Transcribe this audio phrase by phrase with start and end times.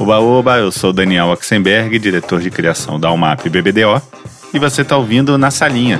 [0.00, 4.00] Oba Oba, eu sou Daniel Oxenberg, diretor de criação da UMAP BBDO,
[4.54, 5.98] e você está ouvindo Na Salinha.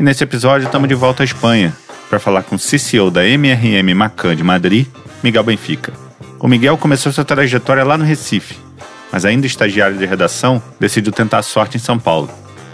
[0.00, 1.76] E nesse episódio estamos de volta à Espanha
[2.08, 4.86] para falar com o CCO da MRM Macan de Madrid,
[5.22, 5.92] Miguel Benfica.
[6.40, 8.58] O Miguel começou sua trajetória lá no Recife,
[9.12, 12.30] mas ainda estagiário de redação, decidiu tentar a sorte em São Paulo.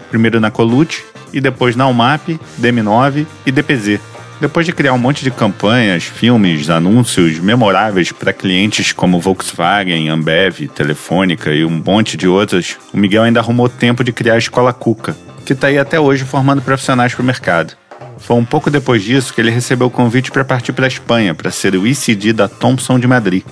[0.09, 4.01] Primeiro na Colute e depois na UMAP, DM9 e DPZ,
[4.41, 10.69] depois de criar um monte de campanhas, filmes, anúncios memoráveis para clientes como Volkswagen, Ambev,
[10.69, 14.73] Telefônica e um monte de outras, o Miguel ainda arrumou tempo de criar a Escola
[14.73, 17.75] Cuca, que está aí até hoje formando profissionais para o mercado.
[18.19, 21.35] Foi um pouco depois disso que ele recebeu o convite para partir para a Espanha
[21.35, 23.43] para ser o ICD da Thompson de Madrid.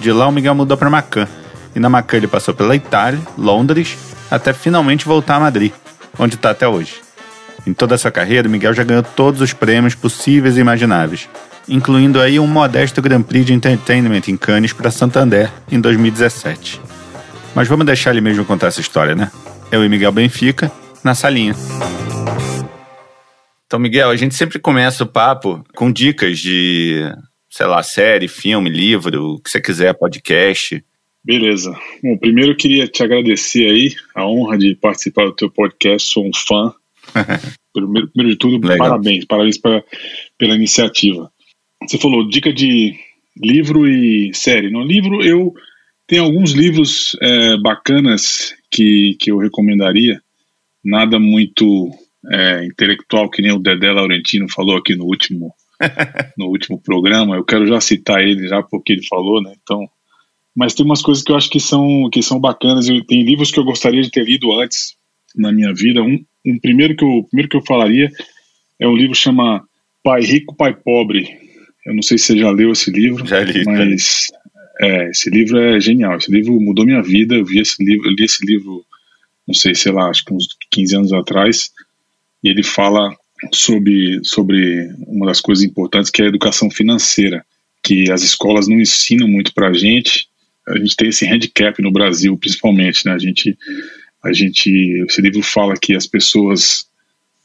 [0.00, 1.28] De lá o Miguel mudou para Macan,
[1.74, 3.96] e na Macan ele passou pela Itália, Londres,
[4.30, 5.72] até finalmente voltar a Madrid,
[6.18, 7.00] onde está até hoje.
[7.66, 11.28] Em toda a sua carreira, Miguel já ganhou todos os prêmios possíveis e imagináveis,
[11.68, 16.80] incluindo aí um modesto Grand Prix de Entertainment em Cannes para Santander em 2017.
[17.54, 19.30] Mas vamos deixar ele mesmo contar essa história, né?
[19.70, 20.72] Eu e Miguel Benfica,
[21.04, 21.54] na salinha.
[23.66, 27.10] Então, Miguel, a gente sempre começa o papo com dicas de,
[27.48, 30.84] sei lá, série, filme, livro, o que você quiser, podcast.
[31.24, 31.72] Beleza.
[32.02, 36.10] Bom, primeiro eu queria te agradecer aí a honra de participar do teu podcast.
[36.10, 36.74] Sou um fã
[37.72, 38.88] primeiro, primeiro, de tudo, Legal.
[38.88, 39.82] parabéns, parabéns pra,
[40.38, 41.30] pela iniciativa.
[41.82, 42.94] Você falou dica de
[43.36, 44.70] livro e série.
[44.70, 45.52] No livro eu
[46.06, 50.20] tenho alguns livros é, bacanas que, que eu recomendaria.
[50.84, 51.90] Nada muito
[52.30, 55.54] é, intelectual que nem o Dedé Laurentino falou aqui no último
[56.36, 57.36] no último programa.
[57.36, 59.54] Eu quero já citar ele já porque ele falou, né?
[59.62, 59.88] Então,
[60.54, 62.88] mas tem umas coisas que eu acho que são que são bacanas.
[62.88, 64.96] Eu, tem livros que eu gostaria de ter lido antes
[65.34, 66.02] na minha vida.
[66.02, 68.10] Um, um primeiro que eu primeiro que eu falaria
[68.78, 69.64] é um livro que chama
[70.02, 71.28] Pai Rico, Pai Pobre.
[71.86, 74.26] Eu não sei se você já leu esse livro, já li, mas
[74.80, 76.16] é, esse livro é genial.
[76.16, 77.34] Esse livro mudou minha vida.
[77.34, 78.84] Eu vi esse livro, li esse livro,
[79.46, 81.70] não sei, sei lá, acho que uns 15 anos atrás.
[82.42, 83.16] E ele fala
[83.52, 87.44] sobre sobre uma das coisas importantes que é a educação financeira,
[87.82, 90.28] que as escolas não ensinam muito para a gente.
[90.68, 93.12] A gente tem esse handicap no Brasil, principalmente, né?
[93.12, 93.56] A gente
[94.22, 94.70] a gente,
[95.08, 96.86] esse livro fala que as pessoas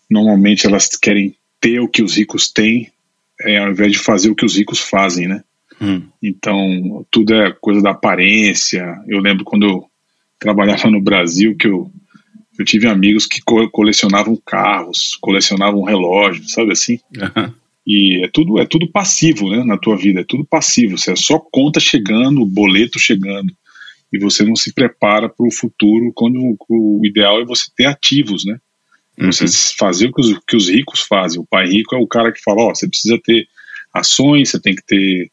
[0.09, 2.91] normalmente elas querem ter o que os ricos têm,
[3.41, 5.43] é, ao invés de fazer o que os ricos fazem, né?
[5.81, 6.03] Hum.
[6.21, 8.99] Então tudo é coisa da aparência.
[9.07, 9.85] Eu lembro quando eu
[10.39, 11.91] trabalhava no Brasil que eu
[12.59, 16.99] eu tive amigos que co colecionavam carros, colecionavam relógios, sabe assim?
[17.15, 17.53] Uhum.
[17.85, 19.63] E é tudo é tudo passivo, né?
[19.63, 20.97] Na tua vida é tudo passivo.
[20.97, 23.53] Você é só conta chegando, boleto chegando
[24.11, 28.45] e você não se prepara para o futuro quando o ideal é você ter ativos,
[28.45, 28.57] né?
[29.19, 29.31] Uhum.
[29.31, 29.45] Você
[29.77, 31.41] fazer o que os, que os, ricos fazem.
[31.41, 33.47] O pai rico é o cara que fala, ó, você precisa ter
[33.93, 35.31] ações, você tem que ter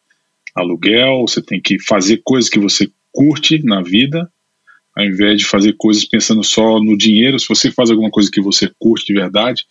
[0.55, 4.31] aluguel, você tem que fazer coisas que você curte na vida,
[4.97, 7.39] ao invés de fazer coisas pensando só no dinheiro.
[7.39, 9.63] Se você faz alguma coisa que você curte de verdade,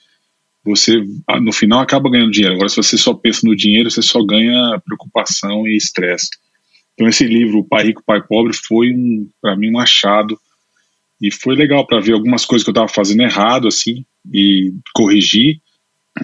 [0.64, 1.04] você
[1.42, 2.56] no final acaba ganhando dinheiro.
[2.56, 6.30] Agora, se você só pensa no dinheiro, você só ganha preocupação e estresse.
[6.94, 10.38] Então esse livro, Pai Rico, Pai Pobre, foi um, para mim um achado
[11.22, 15.60] e foi legal para ver algumas coisas que eu estava fazendo errado assim e corrigir.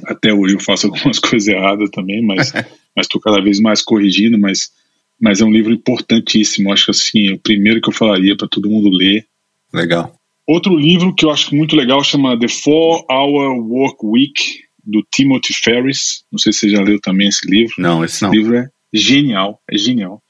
[0.06, 2.52] Até hoje eu faço algumas coisas erradas também, mas
[2.96, 4.38] mas estou cada vez mais corrigindo.
[4.38, 4.72] Mas
[5.20, 6.72] mas é um livro importantíssimo.
[6.72, 9.26] Acho que assim, o primeiro que eu falaria para todo mundo ler.
[9.74, 10.16] Legal.
[10.48, 15.54] Outro livro que eu acho muito legal chama The Four Hour Work Week do Timothy
[15.54, 16.24] Ferris.
[16.32, 17.76] Não sei se você já leu também esse livro.
[17.78, 18.30] Não, esse não.
[18.30, 20.24] Esse livro é genial, é genial.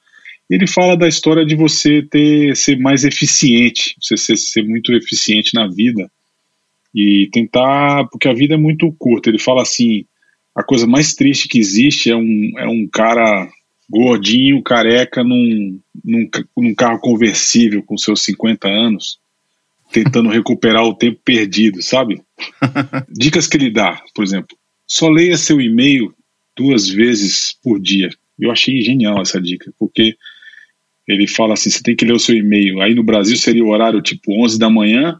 [0.50, 5.54] Ele fala da história de você ter ser mais eficiente, você ser, ser muito eficiente
[5.54, 6.10] na vida
[6.94, 9.30] e tentar, porque a vida é muito curta.
[9.30, 10.06] Ele fala assim:
[10.56, 13.48] a coisa mais triste que existe é um, é um cara
[13.90, 19.20] gordinho, careca, num, num, num carro conversível com seus 50 anos,
[19.92, 22.22] tentando recuperar o tempo perdido, sabe?
[23.10, 26.14] Dicas que ele dá, por exemplo, só leia seu e-mail
[26.56, 28.10] duas vezes por dia.
[28.38, 30.16] Eu achei genial essa dica, porque
[31.09, 32.79] ele fala assim: você tem que ler o seu e-mail.
[32.81, 35.19] Aí no Brasil seria o horário tipo 11 da manhã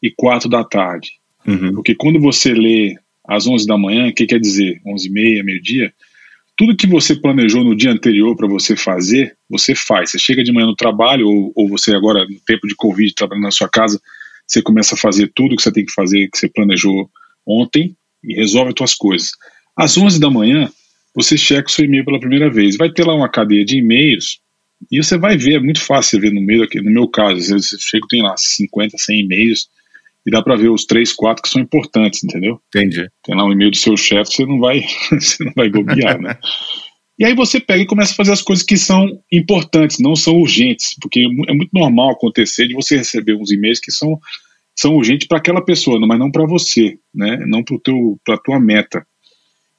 [0.00, 1.14] e 4 da tarde.
[1.46, 1.74] Uhum.
[1.74, 2.94] Porque quando você lê
[3.26, 4.80] às 11 da manhã, o que quer dizer?
[4.86, 5.92] 11 e meia, meio-dia.
[6.56, 10.12] Tudo que você planejou no dia anterior para você fazer, você faz.
[10.12, 13.44] Você chega de manhã no trabalho, ou, ou você agora, no tempo de Covid, trabalhando
[13.44, 14.00] na sua casa,
[14.46, 17.10] você começa a fazer tudo que você tem que fazer, que você planejou
[17.44, 19.30] ontem, e resolve as suas coisas.
[19.76, 20.70] Às 11 da manhã,
[21.12, 22.76] você checa o seu e-mail pela primeira vez.
[22.76, 24.38] Vai ter lá uma cadeia de e-mails
[24.90, 27.48] e você vai ver, é muito fácil ver no meio aqui, no meu caso, às
[27.48, 29.68] vezes você chega, tem lá 50, 100 e-mails,
[30.26, 32.60] e dá para ver os três, quatro que são importantes, entendeu?
[32.68, 33.08] Entendi.
[33.22, 36.36] Tem lá um e-mail do seu chefe, você não vai, você não vai bobear, né?
[37.16, 40.34] E aí você pega e começa a fazer as coisas que são importantes, não são
[40.34, 44.18] urgentes, porque é muito normal acontecer de você receber uns e-mails que são,
[44.76, 47.38] são urgentes para aquela pessoa, mas não para você, né?
[47.46, 49.06] não para a tua meta.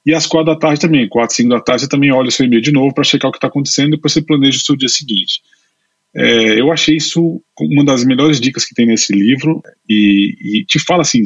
[0.06, 2.46] E às quatro da tarde também, quatro, cinco da tarde, você também olha o seu
[2.46, 4.76] e-mail de novo para checar o que está acontecendo e depois você planeja o seu
[4.76, 5.40] dia seguinte.
[6.14, 10.78] É, eu achei isso uma das melhores dicas que tem nesse livro e, e te
[10.78, 11.22] fala assim,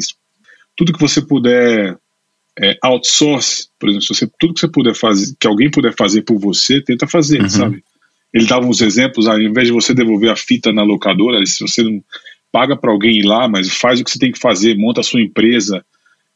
[0.75, 1.95] tudo que você puder
[2.59, 6.39] é, outsource, por exemplo, você, tudo que você puder fazer, que alguém puder fazer por
[6.39, 7.49] você, tenta fazer, uhum.
[7.49, 7.83] sabe?
[8.33, 11.83] Ele dava uns exemplos, ao invés de você devolver a fita na locadora, se você
[11.83, 12.03] não
[12.51, 15.03] paga para alguém ir lá, mas faz o que você tem que fazer, monta a
[15.03, 15.85] sua empresa,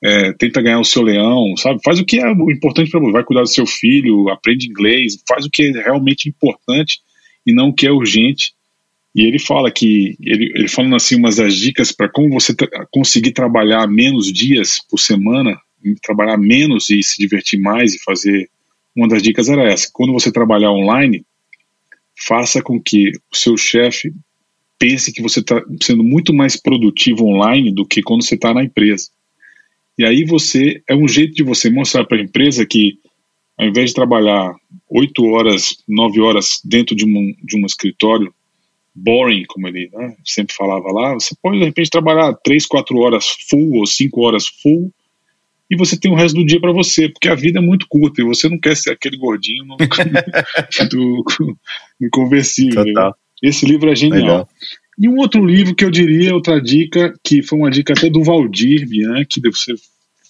[0.03, 1.79] é, tenta ganhar o seu leão, sabe?
[1.83, 5.45] Faz o que é importante para você, vai cuidar do seu filho, aprende inglês, faz
[5.45, 6.99] o que é realmente importante
[7.45, 8.53] e não o que é urgente.
[9.15, 12.53] E ele fala que, ele, ele falando assim, umas das dicas para como você
[12.91, 15.57] conseguir trabalhar menos dias por semana,
[16.01, 18.49] trabalhar menos e se divertir mais e fazer.
[18.95, 21.25] Uma das dicas era essa: quando você trabalhar online,
[22.27, 24.13] faça com que o seu chefe
[24.77, 28.63] pense que você está sendo muito mais produtivo online do que quando você está na
[28.63, 29.07] empresa.
[29.97, 32.99] E aí você é um jeito de você mostrar para a empresa que
[33.57, 34.53] ao invés de trabalhar
[34.89, 38.33] oito horas, nove horas dentro de um, de um escritório
[38.93, 43.27] boring, como ele né, sempre falava lá, você pode de repente trabalhar três, quatro horas
[43.49, 44.91] full ou cinco horas full
[45.69, 48.21] e você tem o resto do dia para você, porque a vida é muito curta
[48.21, 49.77] e você não quer ser aquele gordinho no,
[50.89, 52.83] do, conversível.
[52.85, 53.11] Né?
[53.41, 54.21] Esse livro é genial.
[54.21, 54.49] Legal.
[54.97, 58.23] E um outro livro que eu diria, outra dica, que foi uma dica até do
[58.23, 59.41] Valdir Bianchi,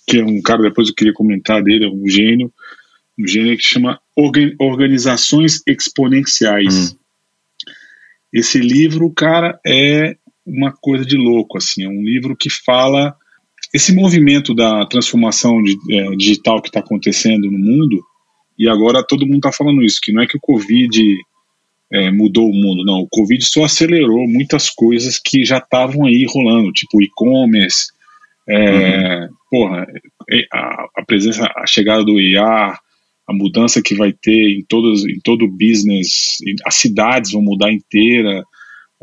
[0.07, 2.51] que é um cara, depois eu queria comentar dele, é um gênio,
[3.17, 3.99] um gênio que chama
[4.59, 6.91] Organizações Exponenciais.
[6.91, 6.97] Hum.
[8.33, 13.15] Esse livro, cara, é uma coisa de louco, assim, é um livro que fala
[13.73, 18.03] esse movimento da transformação de, é, digital que está acontecendo no mundo,
[18.57, 21.17] e agora todo mundo está falando isso, que não é que o Covid
[21.95, 26.25] é, mudou o mundo, não, o Covid só acelerou muitas coisas que já estavam aí
[26.27, 27.87] rolando, tipo e-commerce,
[28.47, 29.29] é, uhum.
[29.49, 29.87] porra,
[30.53, 32.77] a, a, presença, a chegada do IA,
[33.27, 37.71] a mudança que vai ter em, todos, em todo o business, as cidades vão mudar
[37.71, 38.43] inteira,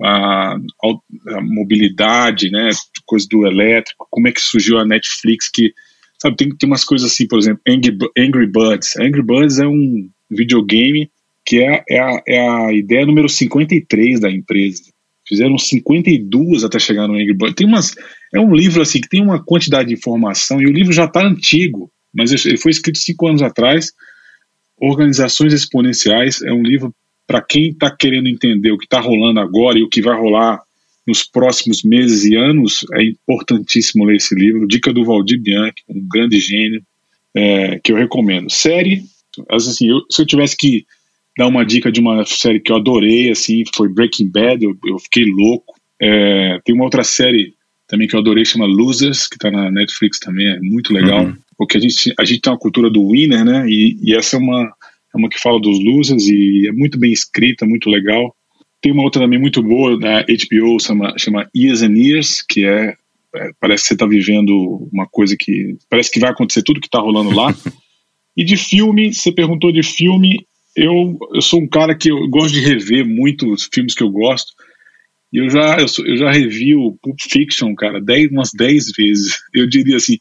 [0.04, 2.68] a, a, mobilidade, né,
[3.06, 5.72] coisa do elétrico, como é que surgiu a Netflix, que,
[6.18, 8.96] sabe, tem, tem umas coisas assim, por exemplo, Angry, Angry Birds.
[8.98, 11.10] Angry Birds é um videogame
[11.52, 14.84] que é, é, a, é a ideia número 53 da empresa.
[15.28, 17.54] Fizeram 52 até chegar no Angry Birds.
[17.54, 17.94] Tem umas,
[18.34, 21.22] é um livro assim que tem uma quantidade de informação e o livro já está
[21.22, 23.92] antigo, mas ele foi escrito cinco anos atrás.
[24.80, 26.94] Organizações Exponenciais é um livro
[27.26, 30.62] para quem está querendo entender o que está rolando agora e o que vai rolar
[31.06, 34.66] nos próximos meses e anos, é importantíssimo ler esse livro.
[34.66, 36.82] Dica do Valdir Bianchi, um grande gênio,
[37.34, 38.50] é, que eu recomendo.
[38.50, 39.02] Série,
[39.50, 40.86] assim, eu, se eu tivesse que
[41.36, 44.98] dar uma dica de uma série que eu adorei, assim, foi Breaking Bad, eu, eu
[44.98, 45.74] fiquei louco.
[46.00, 47.54] É, tem uma outra série
[47.86, 51.36] também que eu adorei, chama Losers, que está na Netflix também, é muito legal, uhum.
[51.58, 54.38] porque a gente, a gente tem uma cultura do winner, né, e, e essa é
[54.38, 54.72] uma
[55.14, 58.34] é uma que fala dos losers e é muito bem escrita, muito legal.
[58.80, 62.96] Tem uma outra também muito boa da HBO, chama, chama Years and Years, que é,
[63.34, 66.88] é parece que você está vivendo uma coisa que parece que vai acontecer tudo que
[66.88, 67.54] está rolando lá.
[68.36, 70.46] e de filme, você perguntou de filme,
[70.76, 74.10] eu, eu sou um cara que eu gosto de rever muito os filmes que eu
[74.10, 74.52] gosto.
[75.32, 79.38] E eu já, eu, eu já revi o Pulp Fiction, cara, dez, umas 10 vezes.
[79.54, 80.18] Eu diria assim,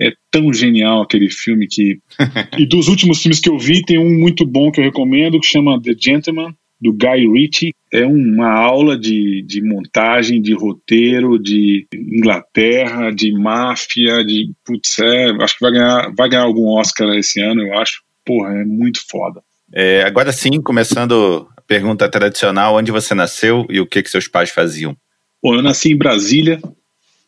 [0.00, 1.98] é tão genial aquele filme que.
[2.58, 5.46] e dos últimos filmes que eu vi, tem um muito bom que eu recomendo, que
[5.46, 7.72] chama The Gentleman, do Guy Ritchie.
[7.92, 14.52] É uma aula de, de montagem, de roteiro, de Inglaterra, de máfia, de.
[14.64, 18.02] Putz, é, acho que vai ganhar, vai ganhar algum Oscar esse ano, eu acho.
[18.24, 19.42] Porra, é muito foda.
[19.74, 24.28] É, agora sim, começando a pergunta tradicional: onde você nasceu e o que, que seus
[24.28, 24.96] pais faziam?
[25.42, 26.60] Bom, eu nasci em Brasília,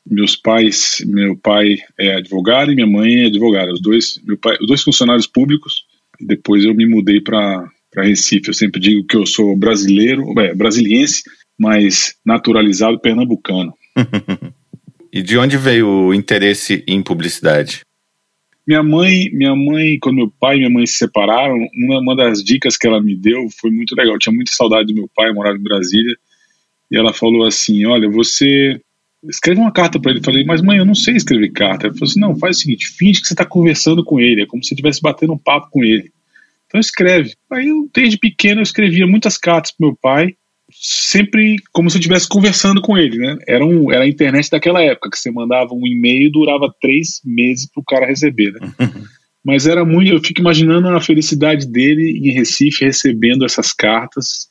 [0.08, 4.56] meus pais, meu pai é advogado e minha mãe é advogada, os dois, meu pai,
[4.60, 5.84] os dois funcionários públicos.
[6.20, 8.48] Depois eu me mudei para Recife.
[8.48, 11.22] Eu sempre digo que eu sou brasileiro, é, brasiliense,
[11.58, 13.74] mas naturalizado pernambucano.
[15.12, 17.80] e de onde veio o interesse em publicidade?
[18.66, 22.42] Minha mãe, minha mãe, quando meu pai e minha mãe se separaram, uma, uma das
[22.42, 24.14] dicas que ela me deu foi muito legal.
[24.14, 26.16] Eu tinha muita saudade do meu pai, morava em Brasília,
[26.90, 28.80] e ela falou assim: Olha, você
[29.28, 30.20] escreve uma carta para ele.
[30.20, 31.86] Eu falei, mas mãe, eu não sei escrever carta.
[31.86, 34.46] Ele falou assim: não, faz o seguinte, finge que você está conversando com ele, é
[34.46, 36.10] como se você estivesse batendo um papo com ele.
[36.66, 37.34] Então escreve.
[37.50, 40.34] Aí eu, desde pequeno, eu escrevia muitas cartas pro meu pai,
[40.80, 43.36] sempre como se eu estivesse conversando com ele, né?
[43.46, 47.68] Era, um, era a internet daquela época, que você mandava um e-mail durava três meses
[47.70, 48.72] pro cara receber, né?
[49.44, 54.48] Mas era muito, eu fico imaginando a felicidade dele em Recife recebendo essas cartas,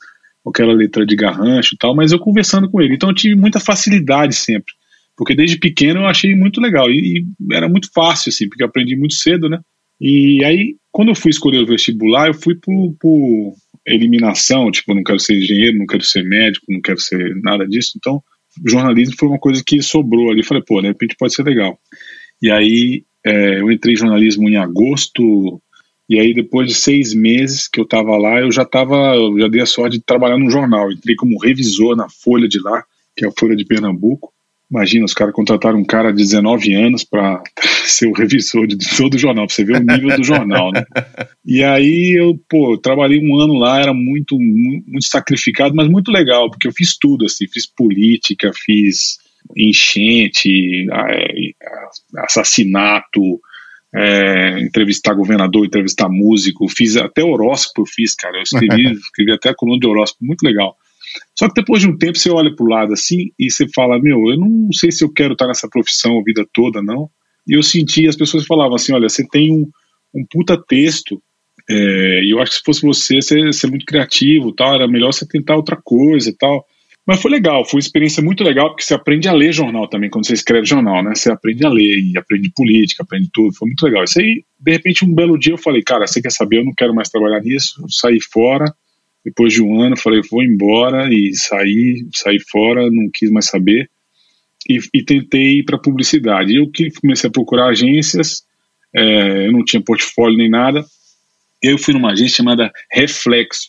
[0.48, 2.94] aquela letra de garrancho e tal, mas eu conversando com ele.
[2.94, 4.72] Então eu tive muita facilidade sempre,
[5.14, 8.68] porque desde pequeno eu achei muito legal e, e era muito fácil assim, porque eu
[8.68, 9.60] aprendi muito cedo, né?
[10.00, 13.54] E aí quando eu fui escolher o vestibular, eu fui por, por
[13.86, 17.92] eliminação, tipo, não quero ser engenheiro, não quero ser médico, não quero ser nada disso.
[17.96, 18.22] Então,
[18.64, 20.42] jornalismo foi uma coisa que sobrou ali.
[20.42, 21.78] Falei, pô, de repente pode ser legal.
[22.42, 25.60] E aí é, eu entrei em jornalismo em agosto,
[26.08, 29.60] e aí depois de seis meses que eu estava lá, eu já estava, já dei
[29.60, 30.90] a sorte de trabalhar num jornal.
[30.92, 32.84] Entrei como revisor na Folha de lá,
[33.16, 34.32] que é a Folha de Pernambuco.
[34.70, 37.42] Imagina, os caras contrataram um cara de 19 anos para
[37.84, 40.84] ser o revisor de todo o jornal, para você ver o nível do jornal, né?
[41.48, 46.10] E aí eu, pô, trabalhei um ano lá, era muito, muito, muito sacrificado, mas muito
[46.10, 49.18] legal, porque eu fiz tudo, assim, fiz política, fiz
[49.56, 50.88] enchente,
[52.16, 53.40] assassinato,
[53.94, 59.50] é, entrevistar governador, entrevistar músico, fiz até horóscopo, eu fiz, cara, eu escrevi, escrevi até
[59.50, 60.76] a coluna de horóscopo, muito legal.
[61.38, 64.00] Só que depois de um tempo você olha para o lado assim e você fala:
[64.00, 67.08] Meu, eu não sei se eu quero estar nessa profissão a vida toda, não.
[67.46, 69.68] E eu senti, as pessoas falavam assim: Olha, você tem um,
[70.14, 71.22] um puta texto,
[71.68, 75.12] é, e eu acho que se fosse você, você ser muito criativo, tal, era melhor
[75.12, 76.64] você tentar outra coisa tal.
[77.06, 80.10] Mas foi legal, foi uma experiência muito legal, porque você aprende a ler jornal também,
[80.10, 81.14] quando você escreve jornal, né?
[81.14, 84.02] Você aprende a ler, e aprende política, aprende tudo, foi muito legal.
[84.02, 86.72] Isso aí, de repente, um belo dia eu falei, cara, você quer saber, eu não
[86.76, 88.64] quero mais trabalhar nisso, eu saí fora,
[89.26, 93.90] depois de um ano, falei, vou embora e saí, saí fora, não quis mais saber.
[94.70, 96.54] E, e tentei ir para publicidade.
[96.54, 98.44] Eu que comecei a procurar agências,
[98.94, 100.84] é, eu não tinha portfólio nem nada.
[101.60, 103.66] Eu fui numa agência chamada Reflexo.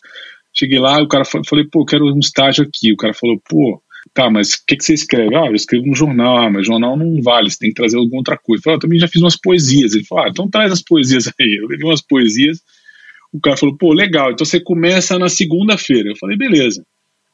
[0.54, 2.92] Cheguei lá, o cara falou, falei, pô, quero um estágio aqui.
[2.92, 3.82] O cara falou, pô,
[4.14, 5.34] tá, mas o que, que você escreve?
[5.34, 8.18] Ah, eu escrevo um jornal, ah, mas jornal não vale, você tem que trazer alguma
[8.18, 8.60] outra coisa.
[8.60, 9.92] Eu falei, ah, também já fiz umas poesias.
[9.92, 11.58] Ele falou, ah, então traz as poesias aí.
[11.60, 12.62] Eu levei umas poesias
[13.32, 16.10] o cara falou, pô, legal, então você começa na segunda-feira.
[16.10, 16.84] Eu falei, beleza.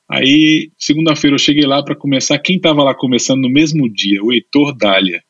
[0.08, 2.38] Aí, segunda-feira eu cheguei lá para começar.
[2.38, 4.22] Quem tava lá começando no mesmo dia?
[4.22, 5.22] O Heitor Dália.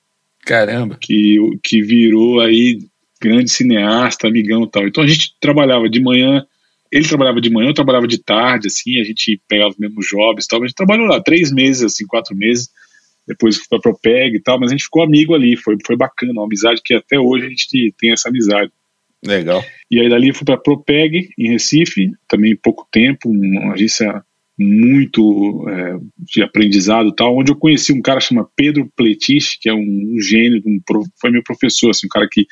[0.44, 0.98] Caramba.
[1.00, 2.78] Que, que virou aí
[3.20, 4.86] grande cineasta, amigão e tal.
[4.86, 6.44] Então a gente trabalhava de manhã,
[6.92, 10.44] ele trabalhava de manhã, eu trabalhava de tarde, assim, a gente pegava os mesmos jobs
[10.44, 10.62] e tal.
[10.62, 12.68] A gente trabalhou lá três meses, assim, quatro meses.
[13.26, 16.32] Depois fui pra Propeg e tal, mas a gente ficou amigo ali, foi, foi bacana,
[16.32, 18.70] uma amizade que até hoje a gente tem essa amizade.
[19.24, 19.64] Legal.
[19.90, 24.22] E aí dali fui para a Propeg, em Recife, também pouco tempo, uma agência
[24.58, 29.74] muito é, de aprendizado tal, onde eu conheci um cara chamado Pedro Pletis, que é
[29.74, 30.80] um, um gênio, um,
[31.20, 32.46] foi meu professor, assim, um cara que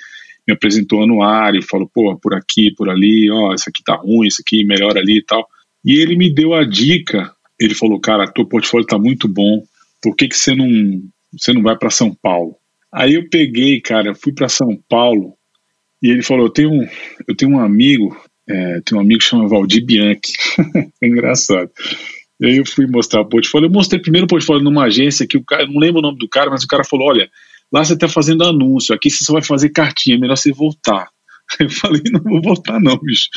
[0.46, 4.42] me apresentou anuário, falou, pô, por aqui, por ali, ó, isso aqui tá ruim, isso
[4.44, 5.46] aqui melhor ali e tal.
[5.84, 9.62] E ele me deu a dica, ele falou, cara, teu portfólio tá muito bom,
[10.00, 10.68] por que que você não,
[11.32, 12.56] você não vai para São Paulo?
[12.92, 15.34] Aí eu peguei, cara, fui para São Paulo,
[16.02, 16.86] e ele falou: Eu tenho um,
[17.28, 18.16] eu tenho um amigo,
[18.48, 20.32] é, tem um amigo que chama Valdir Bianchi.
[21.00, 21.70] é engraçado.
[22.40, 23.66] E aí eu fui mostrar o portfólio.
[23.66, 26.28] Eu mostrei primeiro o portfólio numa agência que o cara, não lembro o nome do
[26.28, 27.30] cara, mas o cara falou: Olha,
[27.72, 31.08] lá você está fazendo anúncio, aqui você só vai fazer cartinha, é melhor você voltar.
[31.60, 33.28] Eu falei: Não vou voltar, não, bicho.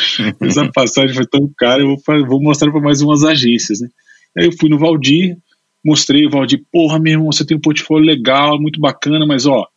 [0.41, 3.89] Essa passagem foi tão cara, eu vou, vou mostrar para mais umas agências, né?
[4.37, 5.37] Aí eu fui no Valdir,
[5.83, 9.67] mostrei o Valdir: Porra, meu irmão, você tem um portfólio legal, muito bacana, mas ó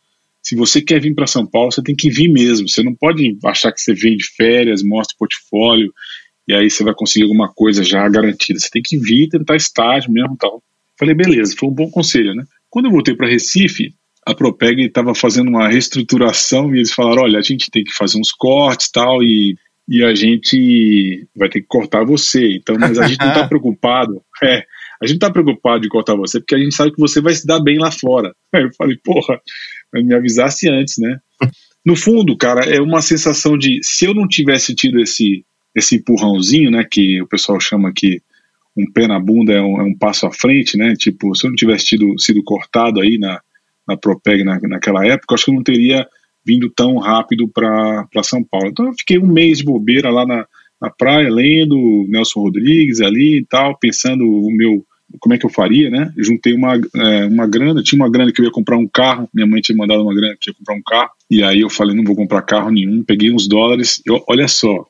[0.41, 2.67] se você quer vir para São Paulo, você tem que vir mesmo.
[2.67, 5.93] Você não pode achar que você vem de férias, mostra o portfólio
[6.47, 8.59] e aí você vai conseguir alguma coisa já garantida.
[8.59, 10.63] Você tem que vir tentar estágio mesmo tal.
[10.97, 12.43] Falei, beleza, foi um bom conselho, né?
[12.69, 13.93] Quando eu voltei para Recife,
[14.25, 18.19] a Propeg estava fazendo uma reestruturação e eles falaram, olha, a gente tem que fazer
[18.19, 19.55] uns cortes tal e
[19.89, 22.57] e a gente vai ter que cortar você.
[22.57, 24.21] Então, mas a gente não está preocupado.
[24.43, 24.63] É,
[25.01, 27.45] a gente está preocupado de cortar você, porque a gente sabe que você vai se
[27.45, 28.33] dar bem lá fora.
[28.53, 29.39] Aí eu falei, porra,
[29.93, 31.19] me avisasse antes, né?
[31.85, 36.69] No fundo, cara, é uma sensação de se eu não tivesse tido esse esse empurrãozinho,
[36.69, 38.21] né, que o pessoal chama que
[38.75, 40.93] um pé na bunda é um, é um passo à frente, né?
[40.95, 43.39] Tipo, se eu não tivesse tido sido cortado aí na
[43.87, 46.05] na Propeg na, naquela época, acho que eu não teria
[46.45, 48.67] vindo tão rápido para São Paulo.
[48.67, 50.45] Então eu fiquei um mês de bobeira lá na,
[50.79, 54.85] na praia, lendo Nelson Rodrigues ali e tal, pensando o meu
[55.19, 56.13] como é que eu faria, né?
[56.15, 59.27] Eu juntei uma, é, uma grana, tinha uma grana que eu ia comprar um carro,
[59.33, 61.95] minha mãe tinha mandado uma grana que ia comprar um carro, e aí eu falei,
[61.95, 64.85] não vou comprar carro nenhum, peguei uns dólares, eu, olha só,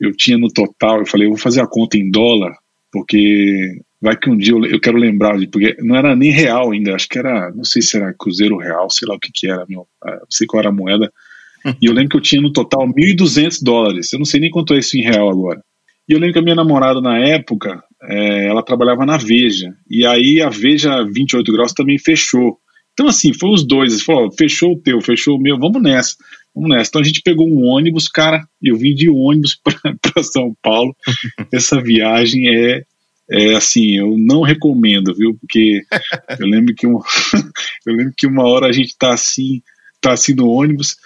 [0.00, 2.52] eu tinha no total, eu falei, eu vou fazer a conta em dólar,
[2.92, 6.94] porque vai que um dia eu, eu quero lembrar, porque não era nem real ainda,
[6.94, 9.64] acho que era, não sei se era cruzeiro real, sei lá o que que era,
[9.68, 11.12] meu, não sei qual era a moeda,
[11.80, 14.74] e eu lembro que eu tinha no total 1.200 dólares, eu não sei nem quanto
[14.74, 15.62] é isso em real agora.
[16.12, 19.74] E eu lembro que a minha namorada na época, é, ela trabalhava na Veja.
[19.88, 22.58] E aí a Veja 28 graus também fechou.
[22.92, 24.02] Então, assim, foi os dois.
[24.02, 26.14] Falou, fechou o teu, fechou o meu, vamos nessa.
[26.54, 26.90] vamos nessa.
[26.90, 29.58] Então a gente pegou um ônibus, cara, eu vim de ônibus
[30.02, 30.94] para São Paulo.
[31.50, 32.82] Essa viagem é
[33.30, 35.34] é assim, eu não recomendo, viu?
[35.40, 35.80] Porque
[36.38, 37.00] eu lembro que uma,
[37.86, 39.62] eu lembro que uma hora a gente tá assim,
[39.98, 40.96] tá assim no ônibus,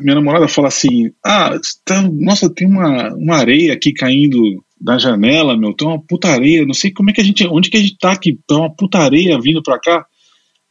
[0.00, 1.50] minha namorada fala assim: "Ah,
[1.84, 4.40] tá, nossa, tem uma, uma areia aqui caindo
[4.80, 7.76] da janela, meu, tem uma putaria, não sei como é que a gente, onde que
[7.76, 10.06] a gente tá aqui, tem uma putaria vindo pra cá".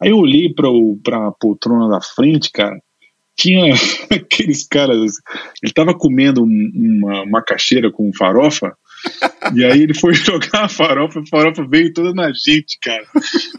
[0.02, 2.76] Aí eu olhei para a poltrona da frente, cara,
[3.38, 3.74] tinha
[4.12, 5.14] aqueles caras,
[5.62, 8.76] ele tava comendo uma macaxeira com farofa,
[9.56, 13.04] e aí ele foi jogar a farofa, a farofa veio toda na gente, cara.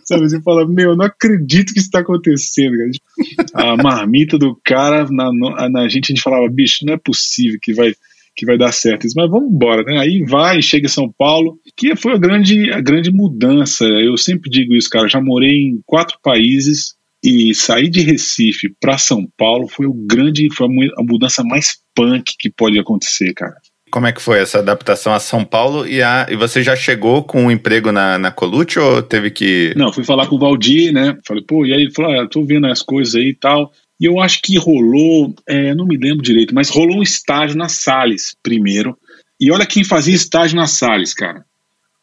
[0.04, 3.72] Sabe, você fala, meu, não acredito que isso tá acontecendo, cara.
[3.72, 5.30] A marmita do cara na,
[5.68, 7.92] na gente, a gente falava, bicho, não é possível que vai
[8.34, 9.98] que vai dar certo mas vamos embora, né?
[9.98, 13.84] Aí vai, chega em São Paulo, que foi a grande, a grande mudança.
[13.84, 15.06] Eu sempre digo isso, cara.
[15.06, 20.48] Já morei em quatro países e sair de Recife para São Paulo foi o grande,
[20.54, 23.54] foi a mudança mais punk que pode acontecer, cara.
[23.92, 27.22] Como é que foi essa adaptação a São Paulo e, a, e você já chegou
[27.22, 29.74] com um emprego na, na Colute ou teve que.
[29.76, 31.16] Não, fui falar com o Valdir, né?
[31.26, 33.70] Falei, pô, e aí ele falou: ah, tô vendo as coisas aí e tal.
[34.00, 37.68] E eu acho que rolou, é, não me lembro direito, mas rolou um estágio na
[37.68, 38.98] Sales primeiro.
[39.38, 41.44] E olha quem fazia estágio na Sales, cara.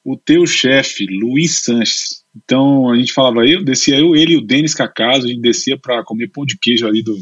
[0.05, 2.18] O teu chefe, Luiz Sanches.
[2.43, 5.77] Então a gente falava, eu descia eu, ele e o Denis Cacaso, a gente descia
[5.77, 7.15] para comer pão de queijo ali do,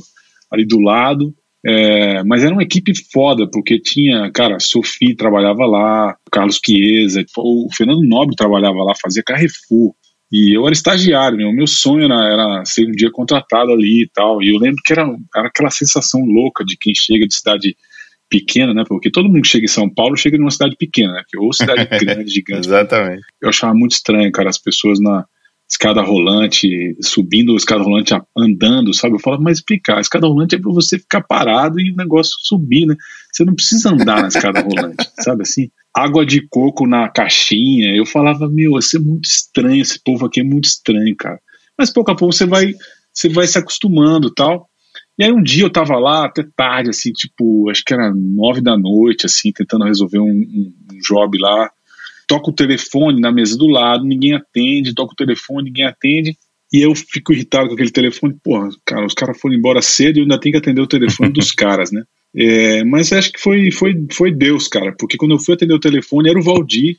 [0.51, 1.33] ali do lado.
[1.65, 7.67] É, mas era uma equipe foda, porque tinha, cara, Sophie trabalhava lá, Carlos Chiesa, o
[7.75, 9.93] Fernando Nobre trabalhava lá, fazia Carrefour.
[10.31, 14.09] E eu era estagiário, meu, meu sonho era, era, ser um dia contratado ali e
[14.13, 14.41] tal.
[14.43, 17.75] E eu lembro que era, era aquela sensação louca de quem chega de cidade
[18.29, 18.83] pequena, né?
[18.87, 21.23] Porque todo mundo que chega em São Paulo chega numa cidade pequena, né?
[21.37, 22.67] Ou cidade grande, gigante.
[22.67, 23.21] Exatamente.
[23.41, 25.25] Eu achava muito estranho, cara, as pessoas na,
[25.69, 29.15] escada rolante, subindo a escada rolante andando, sabe?
[29.15, 32.35] Eu falo, mas explicar, a escada rolante é para você ficar parado e o negócio
[32.39, 32.95] subir, né?
[33.31, 35.69] Você não precisa andar na escada rolante, sabe assim?
[35.93, 37.93] Água de coco na caixinha.
[37.93, 41.39] Eu falava, meu, isso é muito estranho, esse povo aqui é muito estranho, cara.
[41.77, 42.73] Mas pouco a pouco você vai,
[43.13, 44.69] você vai se acostumando tal.
[45.17, 48.61] E aí um dia eu tava lá até tarde, assim, tipo, acho que era nove
[48.61, 51.71] da noite, assim, tentando resolver um, um, um job lá
[52.27, 56.37] toca o telefone na mesa do lado, ninguém atende, toca o telefone, ninguém atende.
[56.71, 58.35] E eu fico irritado com aquele telefone.
[58.43, 61.31] Porra, cara, os caras foram embora cedo e eu ainda tenho que atender o telefone
[61.31, 62.03] dos caras, né?
[62.35, 65.79] É, mas acho que foi, foi, foi Deus, cara, porque quando eu fui atender o
[65.79, 66.97] telefone era o Valdir.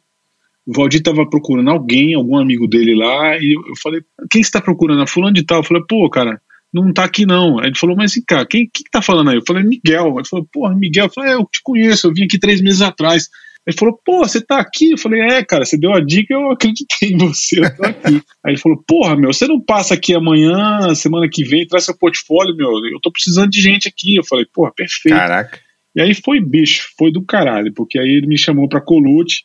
[0.67, 4.01] O Valdir tava procurando alguém, algum amigo dele lá, e eu, eu falei:
[4.31, 5.03] quem está procurando?
[5.03, 5.59] A fulano de tal.
[5.59, 6.41] Eu falei: pô, cara,
[6.73, 7.59] não tá aqui não.
[7.59, 9.37] Aí ele falou: mas cara, quem, quem tá falando aí?
[9.37, 10.15] Eu falei: Miguel.
[10.17, 11.07] Ele falou: porra, Miguel.
[11.07, 13.29] Eu falei: é, eu te conheço, eu vim aqui três meses atrás.
[13.69, 14.93] Ele falou, pô, você tá aqui?
[14.93, 18.23] Eu falei, é, cara, você deu a dica, eu acreditei em você, eu tô aqui.
[18.43, 21.95] Aí ele falou, porra, meu, você não passa aqui amanhã, semana que vem, traz seu
[21.95, 24.17] portfólio, meu, eu tô precisando de gente aqui.
[24.17, 25.15] Eu falei, porra, perfeito.
[25.15, 25.61] Caraca.
[25.95, 29.43] E aí foi bicho, foi do caralho, porque aí ele me chamou pra Colute,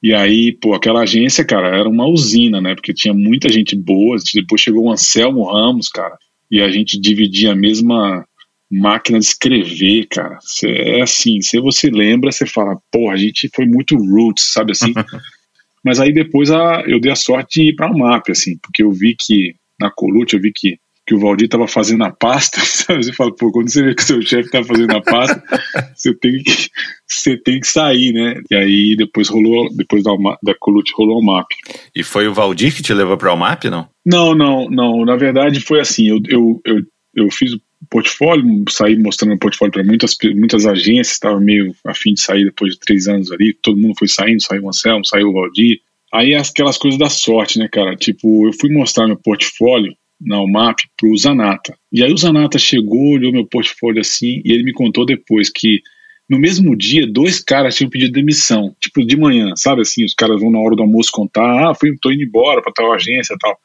[0.00, 4.16] e aí, pô, aquela agência, cara, era uma usina, né, porque tinha muita gente boa,
[4.34, 6.16] depois chegou o Anselmo Ramos, cara,
[6.50, 8.26] e a gente dividia a mesma
[8.70, 10.38] máquina de escrever, cara.
[10.40, 14.72] Cê, é assim, se você lembra, você fala, porra, a gente foi muito roots, sabe
[14.72, 14.92] assim?
[15.84, 18.82] Mas aí depois a, eu dei a sorte de ir para o MAP, assim, porque
[18.82, 22.60] eu vi que na Colute, eu vi que, que o Valdir estava fazendo a pasta,
[22.64, 23.04] sabe?
[23.04, 25.42] Você fala, pô, quando você vê que o seu chefe tá fazendo a pasta,
[25.94, 26.70] você tem que
[27.06, 28.40] você tem que sair, né?
[28.50, 30.12] E aí depois rolou, depois da,
[30.42, 31.46] da Colute rolou o MAP.
[31.94, 33.88] E foi o Valdir que te levou para o MAP, não?
[34.04, 35.04] Não, não, não.
[35.04, 36.82] Na verdade foi assim, eu, eu, eu,
[37.14, 42.14] eu fiz o portfólio, saí mostrando o portfólio para muitas, muitas agências, estava meio afim
[42.14, 45.28] de sair depois de três anos ali, todo mundo foi saindo, saiu o Anselmo, saiu
[45.28, 45.80] o Valdir.
[46.12, 47.94] Aí aquelas coisas da sorte, né, cara?
[47.96, 51.76] Tipo, eu fui mostrar meu portfólio na UMAP pro Zanata.
[51.92, 55.80] E aí o Zanata chegou, olhou meu portfólio assim, e ele me contou depois que
[56.28, 60.04] no mesmo dia, dois caras tinham pedido demissão, tipo de manhã, sabe assim?
[60.04, 62.92] Os caras vão na hora do almoço contar, ah, fui, tô indo embora para tal
[62.92, 63.58] agência e tal.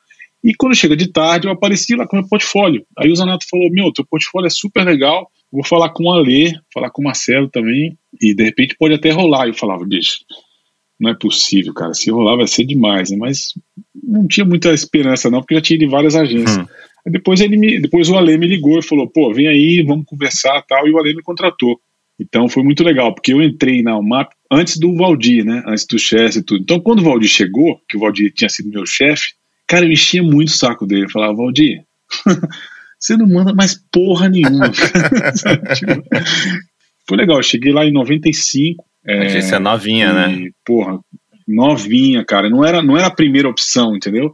[0.43, 2.85] E quando chega de tarde, eu apareci lá com meu portfólio.
[2.97, 5.29] Aí o Zanato falou: Meu, teu portfólio é super legal.
[5.51, 7.97] Vou falar com o Alê, falar com o Marcelo também.
[8.21, 9.47] E de repente pode até rolar.
[9.47, 10.19] Eu falava: Bicho,
[10.99, 11.93] não é possível, cara.
[11.93, 13.17] Se rolar vai ser demais, né?
[13.17, 13.53] Mas
[14.03, 16.57] não tinha muita esperança, não, porque já tinha de várias agências.
[16.57, 16.65] Hum.
[17.05, 20.05] Aí depois, ele me, depois o Alê me ligou e falou: Pô, vem aí, vamos
[20.05, 20.87] conversar tal.
[20.87, 21.79] E o Alê me contratou.
[22.19, 25.63] Então foi muito legal, porque eu entrei na UMAP antes do Valdir, né?
[25.65, 26.61] Antes do chefe e tudo.
[26.61, 30.23] Então quando o Valdir chegou, que o Valdir tinha sido meu chefe, Cara, eu enchia
[30.23, 31.05] muito o saco dele.
[31.05, 31.83] Eu falava, Valdir,
[32.99, 34.67] você não manda mais porra nenhuma.
[34.73, 36.03] tipo,
[37.07, 38.83] foi legal, eu cheguei lá em 95.
[39.05, 40.33] É, Agência é novinha, né?
[40.33, 40.51] e, né?
[40.65, 40.99] Porra,
[41.47, 42.49] novinha, cara.
[42.49, 44.33] Não era, não era a primeira opção, entendeu?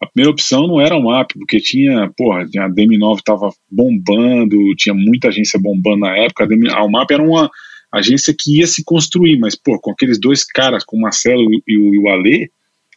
[0.00, 4.94] a primeira opção não era o MAP, porque tinha, porra, a DM9 tava bombando, tinha
[4.94, 7.50] muita agência bombando na época, a, DM, a UMAP era uma
[7.92, 11.78] agência que ia se construir, mas, pô, com aqueles dois caras, com o Marcelo e
[11.78, 12.50] o, e o Alê,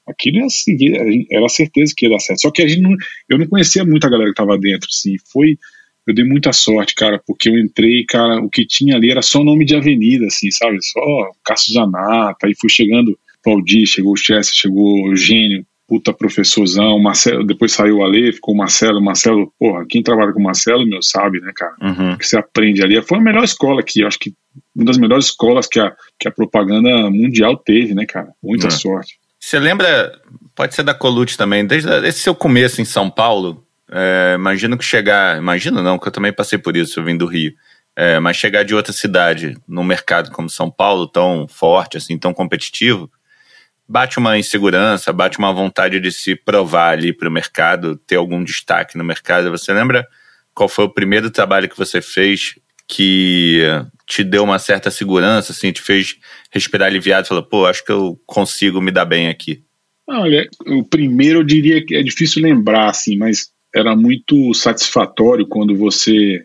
[0.05, 2.41] aquilo ia seguir, era certeza que ia dar certo.
[2.41, 2.95] Só que a gente não,
[3.29, 5.57] eu não conhecia muita galera que tava dentro, assim, foi,
[6.09, 9.43] eu dei muita sorte, cara, porque eu entrei, cara, o que tinha ali era só
[9.43, 14.55] nome de avenida, assim, sabe, só Cássio Zanata, aí fui chegando, Valdir, chegou o Chester,
[14.55, 19.85] chegou o Eugênio, puta professorzão, Marcelo, depois saiu o Ale, ficou o Marcelo, Marcelo, porra,
[19.87, 22.17] quem trabalha com o Marcelo, meu, sabe, né, cara, uhum.
[22.17, 24.33] que você aprende ali, foi a melhor escola aqui, acho que
[24.75, 28.71] uma das melhores escolas que a, que a propaganda mundial teve, né, cara, muita uhum.
[28.71, 29.19] sorte.
[29.39, 30.11] Você lembra,
[30.55, 34.85] pode ser da Colute também, desde esse seu começo em São Paulo, é, imagino que
[34.85, 37.53] chegar, imagino não, que eu também passei por isso, eu vim do Rio,
[37.95, 42.33] é, mas chegar de outra cidade, num mercado como São Paulo, tão forte, assim, tão
[42.33, 43.11] competitivo,
[43.87, 48.43] bate uma insegurança, bate uma vontade de se provar ali para o mercado, ter algum
[48.43, 49.49] destaque no mercado.
[49.49, 50.07] Você lembra
[50.53, 52.55] qual foi o primeiro trabalho que você fez
[52.87, 53.63] que
[54.05, 56.15] te deu uma certa segurança, assim, te fez
[56.51, 59.63] respirar aliviado, falou, pô, acho que eu consigo me dar bem aqui?
[60.07, 65.75] Olha, o primeiro eu diria que é difícil lembrar, assim, mas era muito satisfatório quando
[65.75, 66.43] você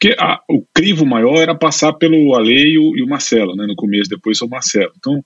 [0.00, 4.08] porque a, o crivo maior era passar pelo Ale e o, Marcelo, né, no começo,
[4.08, 4.92] depois o Marcelo.
[4.96, 5.22] Então,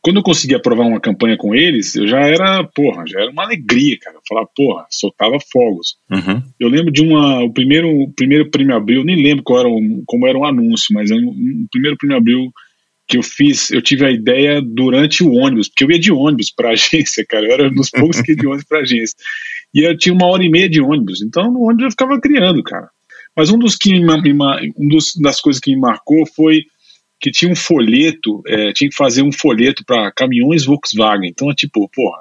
[0.00, 3.42] quando eu consegui aprovar uma campanha com eles, eu já era, porra, já era uma
[3.42, 4.16] alegria, cara.
[4.16, 5.96] Eu falava, porra, soltava fogos.
[6.08, 6.40] Uhum.
[6.60, 10.02] Eu lembro de uma, o primeiro, o primeiro prêmio abril, nem lembro qual era o,
[10.06, 12.52] como era o anúncio, mas o um, primeiro prêmio abril
[13.08, 16.52] que eu fiz, eu tive a ideia durante o ônibus, porque eu ia de ônibus
[16.54, 17.46] para agência, cara.
[17.46, 19.16] Eu era um dos poucos que ia de ônibus para agência.
[19.74, 22.62] E eu tinha uma hora e meia de ônibus, então no ônibus eu ficava criando,
[22.62, 22.88] cara.
[23.36, 26.62] Mas um dos que me, um dos das coisas que me marcou foi
[27.20, 31.28] que tinha um folheto, é, tinha que fazer um folheto para caminhões Volkswagen.
[31.28, 32.20] Então é tipo, porra,